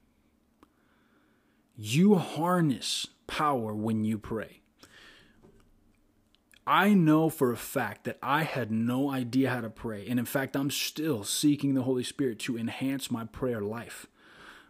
You 1.76 2.16
harness 2.16 3.06
power 3.28 3.72
when 3.72 4.04
you 4.04 4.18
pray. 4.18 4.61
I 6.66 6.94
know 6.94 7.30
for 7.30 7.52
a 7.52 7.56
fact 7.56 8.04
that 8.04 8.18
I 8.22 8.42
had 8.42 8.70
no 8.70 9.11
idea 9.11 9.50
how 9.50 9.61
to 9.61 9.70
pray. 9.70 10.06
And 10.09 10.18
in 10.18 10.24
fact, 10.24 10.56
I'm 10.56 10.70
still 10.70 11.24
seeking 11.24 11.74
the 11.74 11.83
Holy 11.83 12.04
Spirit 12.04 12.38
to 12.40 12.59
enhance 12.59 13.11
my 13.11 13.24
prayer 13.24 13.61
life. 13.61 14.06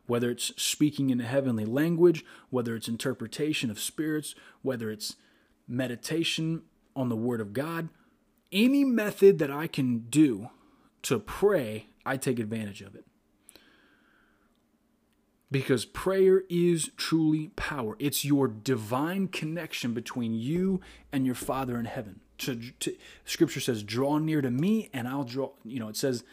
Whether 0.06 0.30
it's 0.30 0.52
speaking 0.60 1.10
in 1.10 1.20
a 1.20 1.26
heavenly 1.26 1.64
language, 1.64 2.24
whether 2.48 2.74
it's 2.74 2.88
interpretation 2.88 3.70
of 3.70 3.80
spirits, 3.80 4.34
whether 4.62 4.90
it's 4.90 5.16
meditation 5.66 6.62
on 6.96 7.08
the 7.08 7.16
Word 7.16 7.40
of 7.40 7.52
God, 7.52 7.88
any 8.52 8.84
method 8.84 9.38
that 9.38 9.50
I 9.50 9.66
can 9.66 10.06
do 10.10 10.50
to 11.02 11.18
pray, 11.18 11.86
I 12.04 12.16
take 12.16 12.38
advantage 12.38 12.82
of 12.82 12.94
it. 12.94 13.04
Because 15.50 15.84
prayer 15.84 16.44
is 16.48 16.90
truly 16.96 17.48
power. 17.56 17.96
It's 17.98 18.24
your 18.24 18.46
divine 18.46 19.28
connection 19.28 19.94
between 19.94 20.34
you 20.34 20.80
and 21.12 21.26
your 21.26 21.34
Father 21.34 21.78
in 21.78 21.86
heaven. 21.86 22.20
To, 22.38 22.56
to, 22.80 22.96
scripture 23.24 23.60
says, 23.60 23.82
draw 23.82 24.18
near 24.18 24.40
to 24.42 24.50
me 24.50 24.90
and 24.92 25.08
I'll 25.08 25.24
draw, 25.24 25.50
you 25.64 25.80
know, 25.80 25.88
it 25.88 25.96
says, 25.96 26.24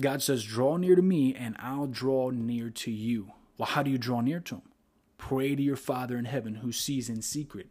God 0.00 0.22
says, 0.22 0.44
draw 0.44 0.76
near 0.76 0.96
to 0.96 1.02
me 1.02 1.34
and 1.34 1.56
I'll 1.58 1.86
draw 1.86 2.30
near 2.30 2.70
to 2.70 2.90
you. 2.90 3.32
Well, 3.58 3.66
how 3.66 3.82
do 3.82 3.90
you 3.90 3.98
draw 3.98 4.20
near 4.20 4.40
to 4.40 4.56
him? 4.56 4.62
Pray 5.18 5.54
to 5.54 5.62
your 5.62 5.76
Father 5.76 6.16
in 6.16 6.24
heaven 6.24 6.56
who 6.56 6.72
sees 6.72 7.08
in 7.08 7.20
secret 7.20 7.68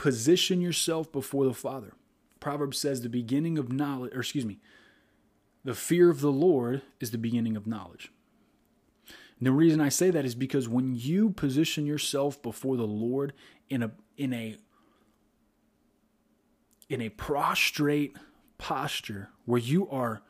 Position 0.00 0.62
yourself 0.62 1.12
before 1.12 1.44
the 1.44 1.52
Father. 1.52 1.92
Proverbs 2.40 2.78
says 2.78 3.02
the 3.02 3.10
beginning 3.10 3.58
of 3.58 3.70
knowledge, 3.70 4.14
or 4.14 4.20
excuse 4.20 4.46
me, 4.46 4.58
the 5.62 5.74
fear 5.74 6.08
of 6.08 6.22
the 6.22 6.32
Lord 6.32 6.80
is 7.00 7.10
the 7.10 7.18
beginning 7.18 7.54
of 7.54 7.66
knowledge. 7.66 8.10
And 9.06 9.46
the 9.46 9.52
reason 9.52 9.78
I 9.78 9.90
say 9.90 10.10
that 10.10 10.24
is 10.24 10.34
because 10.34 10.70
when 10.70 10.94
you 10.94 11.28
position 11.28 11.84
yourself 11.84 12.40
before 12.40 12.78
the 12.78 12.86
Lord 12.86 13.34
in 13.68 13.82
a 13.82 13.90
in 14.16 14.32
a 14.32 14.56
in 16.88 17.02
a 17.02 17.10
prostrate 17.10 18.16
posture 18.56 19.28
where 19.44 19.60
you 19.60 19.86
are 19.90 20.22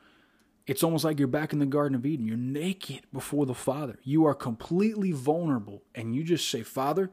it's 0.67 0.83
almost 0.83 1.05
like 1.05 1.17
you're 1.17 1.29
back 1.29 1.53
in 1.53 1.59
the 1.59 1.65
Garden 1.65 1.95
of 1.95 2.05
Eden. 2.05 2.25
You're 2.25 2.35
naked 2.35 3.03
before 3.13 3.45
the 3.45 3.55
Father. 3.55 3.99
You 4.03 4.25
are 4.25 4.35
completely 4.35 5.13
vulnerable. 5.13 5.83
And 5.95 6.13
you 6.13 6.25
just 6.25 6.49
say, 6.49 6.61
Father, 6.61 7.09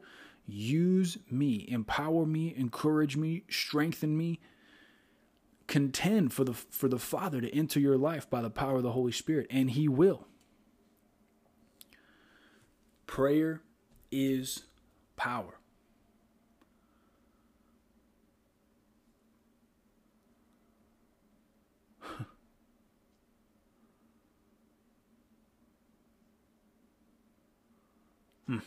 use 0.51 1.17
me, 1.29 1.65
empower 1.69 2.25
me, 2.25 2.55
encourage 2.55 3.17
me, 3.17 3.43
strengthen 3.49 4.17
me. 4.17 4.39
Contend 5.67 6.33
for 6.33 6.43
the 6.43 6.53
for 6.53 6.87
the 6.87 6.97
Father 6.97 7.41
to 7.41 7.55
enter 7.55 7.79
your 7.79 7.97
life 7.97 8.27
by 8.27 8.41
the 8.41 8.49
power 8.49 8.77
of 8.77 8.83
the 8.83 8.93
Holy 8.93 9.11
Spirit, 9.11 9.45
and 9.51 9.69
He 9.69 9.87
will. 9.87 10.25
Prayer 13.05 13.61
is 14.11 14.63
power. 15.15 15.59
hmm. 28.47 28.57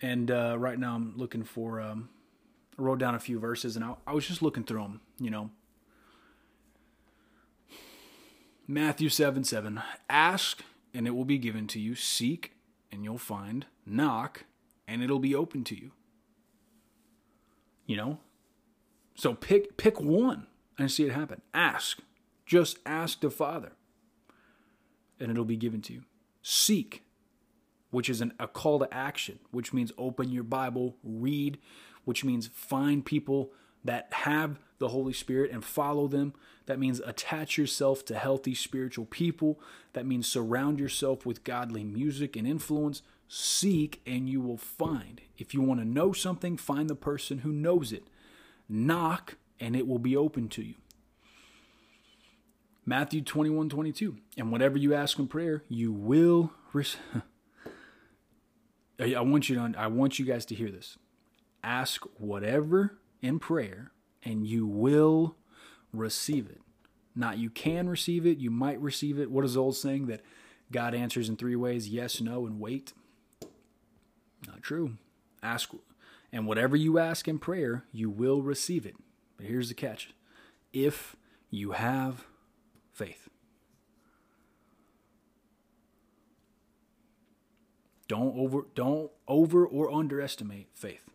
And 0.00 0.30
uh, 0.30 0.56
right 0.58 0.78
now 0.78 0.94
I'm 0.94 1.16
looking 1.16 1.44
for 1.44 1.80
um, 1.80 2.08
I 2.78 2.82
wrote 2.82 2.98
down 2.98 3.14
a 3.14 3.20
few 3.20 3.38
verses 3.38 3.74
and 3.74 3.84
I, 3.84 3.94
I 4.06 4.12
was 4.12 4.26
just 4.26 4.42
looking 4.42 4.64
through 4.64 4.82
them, 4.82 5.00
you 5.18 5.30
know. 5.30 5.50
Matthew 8.66 9.08
7 9.08 9.44
7. 9.44 9.82
Ask 10.08 10.62
and 10.94 11.06
it 11.06 11.12
will 11.12 11.24
be 11.24 11.38
given 11.38 11.66
to 11.68 11.80
you. 11.80 11.94
Seek 11.94 12.52
and 12.92 13.02
you'll 13.02 13.18
find. 13.18 13.66
Knock 13.84 14.44
and 14.86 15.02
it'll 15.02 15.18
be 15.18 15.34
open 15.34 15.64
to 15.64 15.76
you. 15.76 15.92
You 17.86 17.96
know? 17.96 18.18
So 19.14 19.34
pick 19.34 19.76
pick 19.76 20.00
one 20.00 20.46
and 20.78 20.90
see 20.90 21.04
it 21.04 21.12
happen. 21.12 21.42
Ask. 21.52 22.00
Just 22.46 22.78
ask 22.86 23.20
the 23.20 23.30
Father. 23.30 23.72
And 25.18 25.30
it'll 25.30 25.44
be 25.44 25.56
given 25.56 25.82
to 25.82 25.92
you. 25.92 26.02
Seek, 26.42 27.02
which 27.90 28.08
is 28.08 28.20
an, 28.20 28.32
a 28.38 28.46
call 28.46 28.78
to 28.78 28.92
action, 28.92 29.38
which 29.50 29.72
means 29.72 29.92
open 29.96 30.30
your 30.30 30.44
Bible, 30.44 30.96
read, 31.02 31.58
which 32.04 32.24
means 32.24 32.48
find 32.48 33.04
people 33.04 33.52
that 33.84 34.08
have 34.12 34.58
the 34.78 34.88
Holy 34.88 35.12
Spirit 35.12 35.50
and 35.50 35.64
follow 35.64 36.06
them. 36.06 36.34
That 36.66 36.78
means 36.78 37.00
attach 37.00 37.56
yourself 37.56 38.04
to 38.06 38.18
healthy 38.18 38.54
spiritual 38.54 39.06
people. 39.06 39.60
That 39.94 40.06
means 40.06 40.28
surround 40.28 40.78
yourself 40.78 41.24
with 41.24 41.44
godly 41.44 41.84
music 41.84 42.36
and 42.36 42.46
influence. 42.46 43.02
Seek 43.28 44.00
and 44.06 44.28
you 44.28 44.40
will 44.40 44.58
find. 44.58 45.20
If 45.36 45.54
you 45.54 45.62
want 45.62 45.80
to 45.80 45.86
know 45.86 46.12
something, 46.12 46.56
find 46.56 46.88
the 46.88 46.94
person 46.94 47.38
who 47.38 47.52
knows 47.52 47.92
it. 47.92 48.08
Knock 48.68 49.36
and 49.60 49.74
it 49.74 49.86
will 49.86 49.98
be 49.98 50.16
open 50.16 50.48
to 50.48 50.62
you. 50.62 50.74
Matthew 52.84 53.20
21 53.20 53.68
22. 53.68 54.16
And 54.36 54.50
whatever 54.50 54.78
you 54.78 54.94
ask 54.94 55.18
in 55.18 55.26
prayer, 55.26 55.62
you 55.68 55.92
will 55.92 56.52
receive. 56.72 57.00
I 59.00 59.20
want 59.20 59.48
you 59.48 59.56
to 59.56 59.72
I 59.78 59.86
want 59.86 60.18
you 60.18 60.24
guys 60.24 60.44
to 60.46 60.54
hear 60.54 60.70
this 60.70 60.98
ask 61.62 62.02
whatever 62.18 62.98
in 63.20 63.38
prayer 63.38 63.92
and 64.24 64.46
you 64.46 64.66
will 64.66 65.36
receive 65.92 66.48
it. 66.48 66.60
Not 67.14 67.38
you 67.38 67.50
can 67.50 67.88
receive 67.88 68.26
it, 68.26 68.38
you 68.38 68.50
might 68.50 68.80
receive 68.80 69.18
it. 69.18 69.30
What 69.30 69.44
is 69.44 69.54
the 69.54 69.60
old 69.62 69.76
saying 69.76 70.06
that 70.06 70.22
God 70.70 70.94
answers 70.94 71.28
in 71.28 71.36
three 71.36 71.56
ways 71.56 71.88
yes, 71.88 72.20
no, 72.20 72.46
and 72.46 72.60
wait? 72.60 72.92
Not 74.46 74.62
true. 74.62 74.98
Ask, 75.42 75.70
and 76.32 76.46
whatever 76.46 76.76
you 76.76 76.98
ask 76.98 77.26
in 77.26 77.38
prayer, 77.38 77.84
you 77.92 78.10
will 78.10 78.42
receive 78.42 78.86
it. 78.86 78.96
But 79.36 79.46
here's 79.46 79.68
the 79.68 79.74
catch 79.74 80.10
if 80.72 81.16
you 81.50 81.72
have 81.72 82.26
faith. 82.92 83.28
Don't 88.08 88.36
over 88.36 88.66
don't 88.74 89.10
over 89.28 89.66
or 89.66 89.92
underestimate 89.92 90.68
faith. 90.74 91.08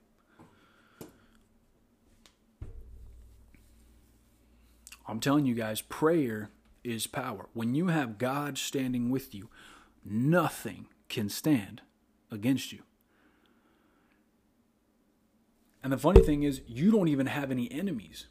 I'm 5.06 5.20
telling 5.20 5.46
you 5.46 5.54
guys, 5.54 5.82
prayer 5.82 6.50
is 6.84 7.08
power. 7.08 7.48
When 7.54 7.76
you 7.76 7.88
have 7.88 8.18
God 8.18 8.58
standing 8.58 9.10
with 9.10 9.36
you, 9.36 9.50
nothing 10.06 10.88
can 11.10 11.30
stand 11.30 11.82
against 12.32 12.72
you. 12.72 12.84
And 15.84 15.92
the 15.92 15.98
funny 15.98 16.22
thing 16.22 16.44
is, 16.44 16.62
you 16.66 16.92
don't 16.92 17.10
even 17.10 17.26
have 17.28 17.52
any 17.52 17.70
enemies. 17.70 18.28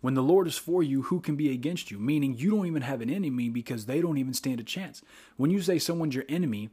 When 0.00 0.14
the 0.14 0.22
Lord 0.22 0.46
is 0.46 0.56
for 0.56 0.82
you, 0.82 1.02
who 1.02 1.20
can 1.20 1.36
be 1.36 1.52
against 1.52 1.90
you? 1.90 1.98
Meaning, 1.98 2.34
you 2.36 2.50
don't 2.50 2.66
even 2.66 2.82
have 2.82 3.02
an 3.02 3.10
enemy 3.10 3.50
because 3.50 3.84
they 3.84 4.00
don't 4.00 4.18
even 4.18 4.32
stand 4.32 4.60
a 4.60 4.64
chance. 4.64 5.02
When 5.36 5.50
you 5.50 5.60
say 5.60 5.78
someone's 5.78 6.14
your 6.14 6.24
enemy, 6.28 6.70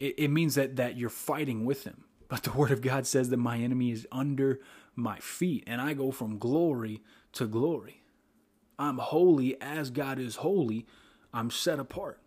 it, 0.00 0.14
it 0.18 0.28
means 0.28 0.54
that, 0.54 0.76
that 0.76 0.96
you're 0.96 1.10
fighting 1.10 1.64
with 1.64 1.84
them. 1.84 2.04
But 2.28 2.42
the 2.42 2.52
Word 2.52 2.70
of 2.70 2.80
God 2.80 3.06
says 3.06 3.30
that 3.30 3.36
my 3.36 3.58
enemy 3.58 3.90
is 3.90 4.06
under 4.10 4.60
my 4.96 5.18
feet, 5.18 5.64
and 5.66 5.80
I 5.80 5.94
go 5.94 6.10
from 6.10 6.38
glory 6.38 7.02
to 7.32 7.46
glory. 7.46 8.02
I'm 8.78 8.98
holy 8.98 9.60
as 9.60 9.90
God 9.90 10.18
is 10.18 10.36
holy. 10.36 10.86
I'm 11.32 11.50
set 11.50 11.78
apart. 11.78 12.20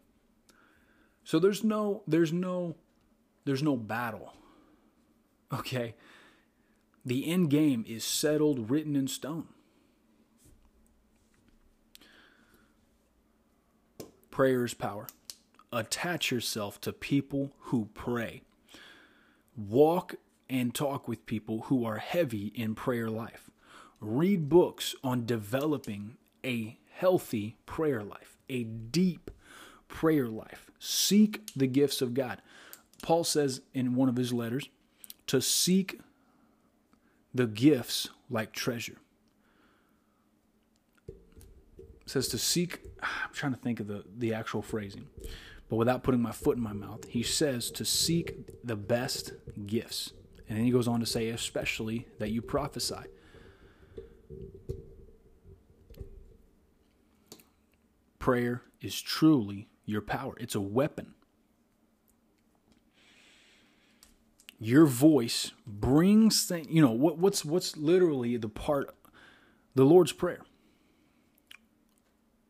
So 1.24 1.40
there's 1.40 1.64
no 1.64 2.04
there's 2.08 2.32
no 2.32 2.76
there's 3.46 3.64
no 3.64 3.76
battle. 3.76 4.34
Okay? 5.52 5.96
The 7.06 7.30
end 7.30 7.50
game 7.50 7.86
is 7.88 8.04
settled, 8.04 8.70
written 8.70 8.96
in 8.96 9.08
stone. 9.08 9.48
Prayer 14.30 14.66
is 14.66 14.74
power. 14.74 15.08
Attach 15.72 16.32
yourself 16.32 16.80
to 16.82 16.94
people 16.94 17.52
who 17.60 17.90
pray. 17.94 18.42
Walk 19.56 20.16
and 20.50 20.74
talk 20.74 21.08
with 21.08 21.26
people 21.26 21.64
who 21.64 21.86
are 21.86 21.98
heavy 21.98 22.48
in 22.56 22.76
prayer 22.76 23.10
life. 23.10 23.50
Read 24.00 24.48
books 24.50 24.96
on 25.04 25.26
developing 25.26 26.18
a 26.46 26.78
healthy 26.94 27.58
prayer 27.66 28.04
life, 28.04 28.38
a 28.50 28.64
deep 28.64 29.30
prayer 29.88 30.28
life. 30.28 30.72
Seek 30.80 31.52
the 31.56 31.68
gifts 31.68 32.02
of 32.02 32.14
God. 32.14 32.42
Paul 33.02 33.24
says 33.24 33.62
in 33.74 33.96
one 33.96 34.10
of 34.10 34.16
his 34.16 34.34
letters 34.34 34.70
to 35.28 35.42
seek 35.42 36.00
the 37.34 37.48
gifts 37.48 38.10
like 38.30 38.52
treasure. 38.52 38.98
It 41.08 42.12
says 42.12 42.28
to 42.30 42.38
seek, 42.38 42.82
I'm 43.02 43.34
trying 43.34 43.54
to 43.54 43.60
think 43.60 43.80
of 43.80 43.88
the, 43.88 44.06
the 44.18 44.34
actual 44.34 44.62
phrasing, 44.62 45.08
but 45.70 45.76
without 45.76 46.04
putting 46.04 46.22
my 46.22 46.32
foot 46.32 46.58
in 46.58 46.64
my 46.64 46.74
mouth, 46.74 47.06
he 47.10 47.24
says 47.24 47.70
to 47.72 47.84
seek 47.84 48.36
the 48.64 48.76
best 48.76 49.34
gifts. 49.66 50.14
And 50.48 50.58
then 50.58 50.66
he 50.66 50.72
goes 50.72 50.88
on 50.88 51.00
to 51.02 51.06
say, 51.06 51.30
especially 51.30 52.08
that 52.20 52.32
you 52.32 52.42
prophesy. 52.42 52.96
Prayer 58.20 58.64
is 58.82 59.02
truly 59.02 59.68
your 59.86 60.02
power, 60.02 60.36
it's 60.40 60.56
a 60.56 60.62
weapon. 60.62 61.14
Your 64.60 64.86
voice 64.86 65.52
brings 65.68 66.46
things, 66.46 66.68
you 66.70 66.82
know, 66.82 66.92
what, 66.92 67.20
what's, 67.20 67.46
what's 67.46 67.78
literally 67.78 68.38
the 68.38 68.50
part, 68.50 68.96
the 69.76 69.86
Lord's 69.86 70.12
Prayer. 70.12 70.42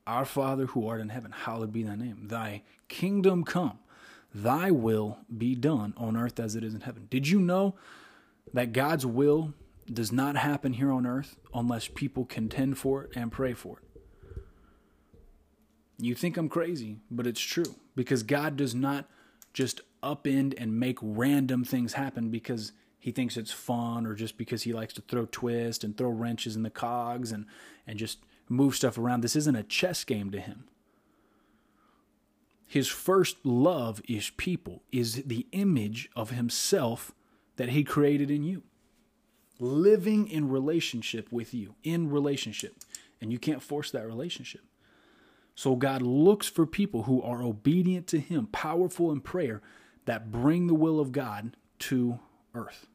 Our 0.07 0.25
Father 0.25 0.67
who 0.67 0.87
art 0.87 1.01
in 1.01 1.09
heaven, 1.09 1.31
hallowed 1.31 1.73
be 1.73 1.83
thy 1.83 1.95
name. 1.95 2.27
Thy 2.29 2.63
kingdom 2.87 3.43
come, 3.43 3.79
thy 4.33 4.71
will 4.71 5.19
be 5.37 5.53
done 5.53 5.93
on 5.97 6.15
earth 6.15 6.39
as 6.39 6.55
it 6.55 6.63
is 6.63 6.73
in 6.73 6.81
heaven. 6.81 7.07
Did 7.09 7.27
you 7.27 7.41
know 7.41 7.75
that 8.53 8.71
God's 8.71 9.05
will 9.05 9.53
does 9.91 10.11
not 10.11 10.37
happen 10.37 10.73
here 10.73 10.91
on 10.91 11.05
earth 11.05 11.35
unless 11.53 11.89
people 11.89 12.25
contend 12.25 12.77
for 12.77 13.03
it 13.03 13.11
and 13.15 13.31
pray 13.31 13.53
for 13.53 13.79
it? 13.79 14.41
You 15.99 16.15
think 16.15 16.37
I'm 16.37 16.47
crazy, 16.47 16.99
but 17.11 17.27
it's 17.27 17.41
true 17.41 17.75
because 17.95 18.23
God 18.23 18.55
does 18.55 18.73
not 18.73 19.09
just 19.53 19.81
upend 20.01 20.53
and 20.57 20.79
make 20.79 20.99
random 21.01 21.65
things 21.65 21.93
happen 21.93 22.29
because 22.29 22.71
he 22.99 23.11
thinks 23.11 23.35
it's 23.35 23.51
fun 23.51 24.05
or 24.05 24.13
just 24.13 24.37
because 24.37 24.63
he 24.63 24.73
likes 24.73 24.93
to 24.93 25.01
throw 25.01 25.25
twists 25.25 25.83
and 25.83 25.97
throw 25.97 26.09
wrenches 26.09 26.55
in 26.55 26.63
the 26.63 26.69
cogs 26.69 27.31
and, 27.31 27.45
and 27.85 27.97
just 27.97 28.19
move 28.49 28.75
stuff 28.75 28.97
around. 28.97 29.21
This 29.21 29.35
isn't 29.35 29.55
a 29.55 29.63
chess 29.63 30.03
game 30.03 30.31
to 30.31 30.39
him. 30.39 30.65
His 32.65 32.87
first 32.87 33.45
love 33.45 34.01
is 34.07 34.31
people, 34.31 34.83
is 34.91 35.23
the 35.23 35.47
image 35.51 36.09
of 36.15 36.31
himself 36.31 37.13
that 37.55 37.69
he 37.69 37.83
created 37.83 38.29
in 38.29 38.43
you. 38.43 38.63
living 39.59 40.27
in 40.27 40.49
relationship 40.49 41.31
with 41.31 41.53
you, 41.53 41.75
in 41.83 42.09
relationship. 42.09 42.75
And 43.21 43.31
you 43.31 43.39
can't 43.39 43.63
force 43.63 43.91
that 43.91 44.05
relationship. 44.05 44.61
So 45.55 45.75
God 45.75 46.01
looks 46.03 46.47
for 46.47 46.65
people 46.67 47.03
who 47.03 47.21
are 47.23 47.41
obedient 47.41 48.05
to 48.07 48.19
Him, 48.19 48.47
powerful 48.47 49.11
in 49.11 49.21
prayer, 49.21 49.61
that 50.05 50.31
bring 50.31 50.67
the 50.67 50.75
will 50.75 50.99
of 50.99 51.11
God 51.11 51.57
to 51.79 52.19
earth. 52.53 52.87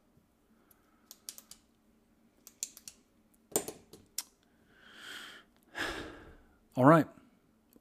All 6.77 6.85
right. 6.85 7.07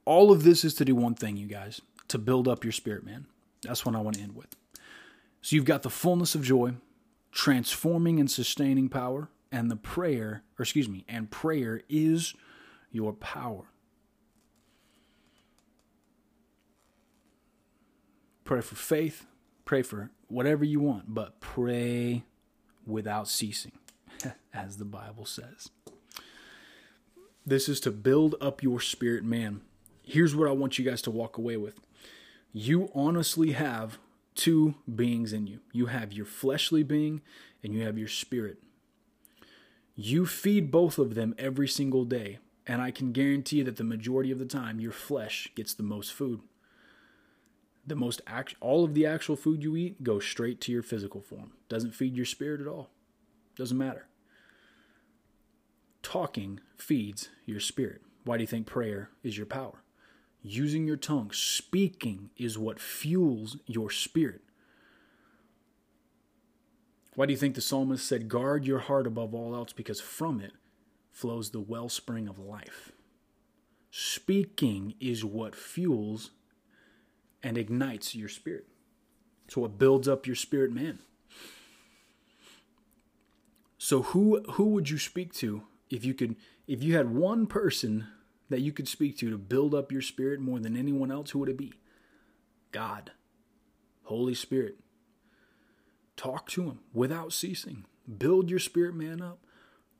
All 0.05 0.31
of 0.31 0.43
this 0.43 0.65
is 0.65 0.73
to 0.75 0.85
do 0.85 0.95
one 0.95 1.15
thing, 1.15 1.37
you 1.37 1.47
guys 1.47 1.81
to 2.11 2.17
build 2.17 2.45
up 2.47 2.65
your 2.65 2.73
spirit, 2.73 3.05
man. 3.05 3.25
That's 3.63 3.85
what 3.85 3.95
I 3.95 3.99
want 3.99 4.17
to 4.17 4.21
end 4.21 4.35
with. 4.35 4.53
So 5.41 5.55
you've 5.55 5.65
got 5.65 5.81
the 5.81 5.89
fullness 5.89 6.35
of 6.35 6.43
joy, 6.43 6.73
transforming 7.31 8.19
and 8.19 8.29
sustaining 8.29 8.89
power, 8.89 9.29
and 9.49 9.71
the 9.71 9.77
prayer, 9.77 10.43
or 10.59 10.63
excuse 10.63 10.89
me, 10.89 11.05
and 11.07 11.31
prayer 11.31 11.81
is 11.87 12.35
your 12.91 13.13
power. 13.13 13.63
Pray 18.43 18.59
for 18.59 18.75
faith, 18.75 19.25
pray 19.63 19.81
for 19.81 20.11
whatever 20.27 20.65
you 20.65 20.81
want, 20.81 21.13
but 21.13 21.39
pray 21.39 22.23
without 22.85 23.29
ceasing, 23.29 23.71
as 24.53 24.77
the 24.77 24.85
Bible 24.85 25.25
says. 25.25 25.69
This 27.45 27.67
is 27.67 27.79
to 27.81 27.91
build 27.91 28.35
up 28.39 28.61
your 28.61 28.79
spirit, 28.79 29.23
man. 29.23 29.61
Here's 30.03 30.35
what 30.35 30.47
I 30.47 30.51
want 30.51 30.77
you 30.77 30.85
guys 30.85 31.01
to 31.03 31.11
walk 31.11 31.37
away 31.37 31.57
with. 31.57 31.79
You 32.53 32.89
honestly 32.93 33.53
have 33.53 33.97
two 34.35 34.75
beings 34.93 35.33
in 35.33 35.47
you. 35.47 35.59
You 35.71 35.87
have 35.87 36.13
your 36.13 36.25
fleshly 36.25 36.83
being 36.83 37.21
and 37.63 37.73
you 37.73 37.83
have 37.83 37.97
your 37.97 38.07
spirit. 38.07 38.57
You 39.95 40.25
feed 40.25 40.71
both 40.71 40.97
of 40.97 41.15
them 41.15 41.35
every 41.37 41.67
single 41.67 42.05
day, 42.05 42.39
and 42.65 42.81
I 42.81 42.91
can 42.91 43.11
guarantee 43.11 43.61
that 43.63 43.75
the 43.75 43.83
majority 43.83 44.31
of 44.31 44.39
the 44.39 44.45
time 44.45 44.79
your 44.79 44.91
flesh 44.91 45.49
gets 45.55 45.73
the 45.73 45.83
most 45.83 46.13
food. 46.13 46.41
The 47.85 47.95
most 47.95 48.21
act- 48.25 48.55
all 48.61 48.83
of 48.83 48.93
the 48.93 49.05
actual 49.05 49.35
food 49.35 49.63
you 49.63 49.75
eat 49.75 50.03
goes 50.03 50.25
straight 50.25 50.61
to 50.61 50.71
your 50.71 50.83
physical 50.83 51.21
form. 51.21 51.51
Doesn't 51.69 51.95
feed 51.95 52.15
your 52.15 52.25
spirit 52.25 52.61
at 52.61 52.67
all. 52.67 52.89
Doesn't 53.55 53.77
matter. 53.77 54.07
Talking 56.03 56.59
feeds 56.77 57.29
your 57.45 57.59
spirit. 57.59 58.01
Why 58.23 58.37
do 58.37 58.43
you 58.43 58.47
think 58.47 58.67
prayer 58.67 59.09
is 59.23 59.37
your 59.37 59.45
power? 59.45 59.81
using 60.43 60.87
your 60.87 60.97
tongue, 60.97 61.31
speaking 61.31 62.29
is 62.37 62.57
what 62.57 62.79
fuels 62.79 63.57
your 63.65 63.89
spirit. 63.89 64.41
Why 67.15 67.25
do 67.25 67.33
you 67.33 67.37
think 67.37 67.55
the 67.55 67.61
psalmist 67.61 68.07
said, 68.07 68.29
Guard 68.29 68.65
your 68.65 68.79
heart 68.79 69.05
above 69.05 69.35
all 69.35 69.55
else, 69.55 69.73
because 69.73 70.01
from 70.01 70.39
it 70.39 70.53
flows 71.11 71.51
the 71.51 71.59
wellspring 71.59 72.27
of 72.27 72.39
life? 72.39 72.91
Speaking 73.91 74.95
is 74.99 75.25
what 75.25 75.55
fuels 75.55 76.31
and 77.43 77.57
ignites 77.57 78.15
your 78.15 78.29
spirit. 78.29 78.67
So 79.49 79.65
it 79.65 79.77
builds 79.77 80.07
up 80.07 80.25
your 80.25 80.35
spirit 80.35 80.71
man. 80.71 80.99
So 83.77 84.03
who 84.03 84.41
who 84.51 84.65
would 84.65 84.89
you 84.89 84.97
speak 84.97 85.33
to 85.35 85.63
if 85.91 86.05
you 86.05 86.13
could 86.13 86.35
if 86.67 86.81
you 86.81 86.95
had 86.95 87.13
one 87.13 87.45
person 87.47 88.07
that 88.49 88.61
you 88.61 88.71
could 88.71 88.87
speak 88.87 89.17
to 89.17 89.29
to 89.29 89.37
build 89.37 89.73
up 89.73 89.91
your 89.91 90.01
spirit 90.01 90.39
more 90.39 90.59
than 90.59 90.75
anyone 90.75 91.11
else, 91.11 91.31
who 91.31 91.39
would 91.39 91.49
it 91.49 91.57
be? 91.57 91.73
God, 92.71 93.11
Holy 94.03 94.33
Spirit. 94.33 94.77
Talk 96.15 96.47
to 96.49 96.63
Him 96.63 96.79
without 96.93 97.33
ceasing. 97.33 97.85
Build 98.17 98.49
your 98.49 98.59
spirit 98.59 98.93
man 98.95 99.21
up. 99.21 99.39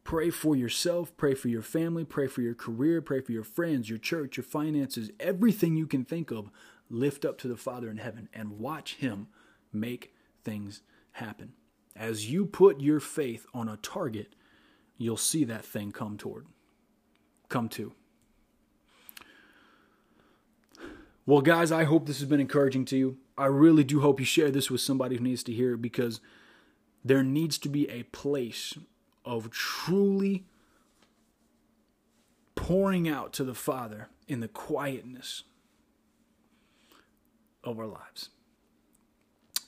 Pray 0.04 0.30
for 0.30 0.56
yourself, 0.56 1.16
pray 1.16 1.36
for 1.36 1.48
your 1.48 1.62
family, 1.62 2.04
pray 2.04 2.28
for 2.28 2.42
your 2.42 2.56
career, 2.56 3.02
pray 3.02 3.22
for 3.22 3.32
your 3.32 3.44
friends, 3.44 3.88
your 3.88 4.00
church, 4.00 4.36
your 4.36 4.44
finances, 4.44 5.12
everything 5.20 5.76
you 5.76 5.86
can 5.86 6.04
think 6.04 6.32
of. 6.32 6.50
Lift 6.90 7.24
up 7.24 7.38
to 7.40 7.48
the 7.48 7.56
Father 7.56 7.90
in 7.90 7.98
heaven 7.98 8.28
and 8.34 8.60
watch 8.60 8.96
Him 8.96 9.28
make 9.72 10.14
things 10.44 10.82
happen. 11.14 11.54
As 11.96 12.30
you 12.30 12.46
put 12.46 12.82
your 12.82 13.00
faith 13.00 13.46
on 13.54 13.70
a 13.70 13.78
target, 13.78 14.36
you'll 14.98 15.18
see 15.18 15.44
that 15.46 15.66
thing 15.66 15.92
come 15.92 16.18
toward, 16.18 16.46
come 17.50 17.70
to. 17.70 17.94
Well, 21.26 21.42
guys, 21.42 21.72
I 21.72 21.84
hope 21.84 22.08
this 22.08 22.20
has 22.20 22.28
been 22.28 22.40
encouraging 22.40 22.86
to 22.86 22.98
you. 22.98 23.18
I 23.38 23.46
really 23.46 23.84
do 23.84 24.02
hope 24.02 24.20
you 24.20 24.26
share 24.26 24.52
this 24.52 24.70
with 24.72 24.82
somebody 24.82 25.18
who 25.18 25.24
needs 25.24 25.44
to 25.44 25.54
hear 25.54 25.74
it 25.74 25.82
because 25.82 26.20
there 27.06 27.24
needs 27.24 27.58
to 27.60 27.70
be 27.70 27.90
a 27.90 28.04
place 28.04 28.78
of 29.24 29.50
truly 29.50 30.46
pouring 32.56 33.08
out 33.08 33.34
to 33.34 33.44
the 33.44 33.54
Father 33.54 34.10
in 34.28 34.40
the 34.40 34.48
quietness 34.48 35.44
of 37.64 37.80
our 37.80 37.88
lives. 37.88 38.30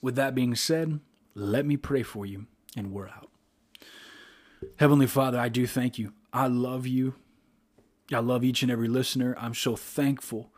With 0.02 0.16
that 0.16 0.36
being 0.36 0.56
said, 0.56 1.00
let 1.34 1.66
me 1.66 1.78
pray 1.78 2.04
for 2.04 2.26
you, 2.26 2.48
and 2.76 2.92
we're 2.92 3.08
out. 3.08 3.33
Heavenly 4.78 5.08
Father, 5.08 5.40
I 5.40 5.50
do 5.50 5.66
thank 5.68 5.98
you. 5.98 6.14
I 6.32 6.48
love 6.48 6.88
you. 6.88 7.16
I 8.12 8.20
love 8.20 8.44
each 8.44 8.64
and 8.64 8.72
every 8.72 8.88
listener. 8.88 9.36
I'm 9.40 9.54
so 9.54 9.76
thankful 9.76 10.52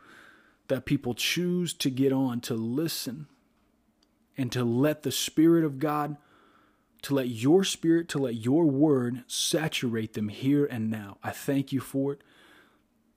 that 0.68 0.84
people 0.84 1.14
choose 1.14 1.72
to 1.74 1.90
get 1.90 2.12
on 2.12 2.40
to 2.40 2.54
listen 2.54 3.28
and 4.36 4.50
to 4.52 4.64
let 4.64 5.02
the 5.02 5.12
Spirit 5.12 5.64
of 5.64 5.78
God, 5.78 6.16
to 7.02 7.14
let 7.14 7.28
your 7.28 7.64
Spirit, 7.64 8.08
to 8.10 8.18
let 8.18 8.34
your 8.34 8.64
word 8.64 9.22
saturate 9.26 10.14
them 10.14 10.28
here 10.28 10.66
and 10.66 10.90
now. 10.90 11.18
I 11.22 11.30
thank 11.30 11.72
you 11.72 11.80
for 11.80 12.12
it. 12.12 12.22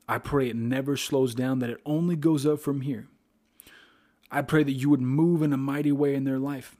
I 0.07 0.17
pray 0.17 0.49
it 0.49 0.55
never 0.55 0.95
slows 0.97 1.35
down, 1.35 1.59
that 1.59 1.69
it 1.69 1.81
only 1.85 2.15
goes 2.15 2.45
up 2.45 2.59
from 2.59 2.81
here. 2.81 3.07
I 4.31 4.41
pray 4.41 4.63
that 4.63 4.71
you 4.71 4.89
would 4.89 5.01
move 5.01 5.41
in 5.41 5.53
a 5.53 5.57
mighty 5.57 5.91
way 5.91 6.15
in 6.15 6.23
their 6.23 6.39
life. 6.39 6.75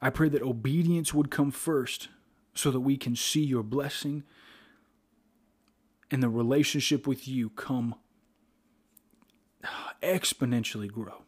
I 0.00 0.10
pray 0.10 0.28
that 0.30 0.42
obedience 0.42 1.12
would 1.12 1.30
come 1.30 1.50
first 1.50 2.08
so 2.54 2.70
that 2.70 2.80
we 2.80 2.96
can 2.96 3.14
see 3.14 3.44
your 3.44 3.62
blessing 3.62 4.24
and 6.10 6.22
the 6.22 6.28
relationship 6.28 7.06
with 7.06 7.28
you 7.28 7.50
come 7.50 7.94
exponentially 10.02 10.90
grow. 10.90 11.22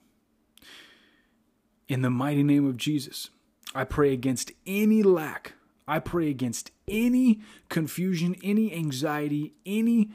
In 1.88 2.02
the 2.02 2.11
mighty 2.11 2.42
name 2.42 2.66
of 2.66 2.76
Jesus, 2.76 3.30
I 3.74 3.85
pray 3.85 4.12
against 4.12 4.52
any 4.66 5.02
lack. 5.02 5.54
I 5.87 5.98
pray 5.98 6.30
against 6.30 6.70
any 6.87 7.40
confusion, 7.68 8.37
any 8.42 8.72
anxiety, 8.72 9.54
any 9.66 10.11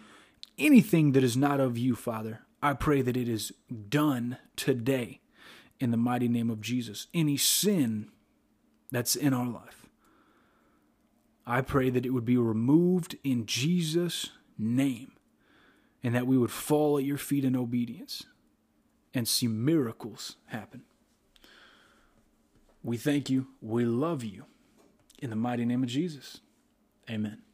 anything 0.57 1.11
that 1.11 1.23
is 1.23 1.35
not 1.35 1.59
of 1.59 1.77
you, 1.77 1.95
Father. 1.95 2.41
I 2.63 2.73
pray 2.73 3.01
that 3.01 3.17
it 3.17 3.27
is 3.27 3.51
done 3.89 4.37
today 4.55 5.19
in 5.79 5.91
the 5.91 5.97
mighty 5.97 6.27
name 6.29 6.49
of 6.49 6.61
Jesus. 6.61 7.07
Any 7.13 7.37
sin 7.37 8.09
that's 8.91 9.15
in 9.15 9.33
our 9.33 9.47
life, 9.47 9.84
I 11.47 11.61
pray 11.61 11.89
that 11.89 12.05
it 12.05 12.09
would 12.09 12.25
be 12.25 12.37
removed 12.37 13.17
in 13.23 13.45
Jesus' 13.45 14.31
name 14.57 15.13
and 16.03 16.15
that 16.15 16.27
we 16.27 16.37
would 16.37 16.51
fall 16.51 16.97
at 16.97 17.03
your 17.03 17.17
feet 17.17 17.45
in 17.45 17.55
obedience 17.55 18.23
and 19.13 19.27
see 19.27 19.47
miracles 19.47 20.37
happen. 20.47 20.83
We 22.83 22.97
thank 22.97 23.29
you. 23.29 23.47
We 23.61 23.85
love 23.85 24.23
you. 24.23 24.45
In 25.19 25.29
the 25.29 25.35
mighty 25.35 25.65
name 25.65 25.81
of 25.81 25.89
Jesus. 25.89 26.41
Amen. 27.09 27.44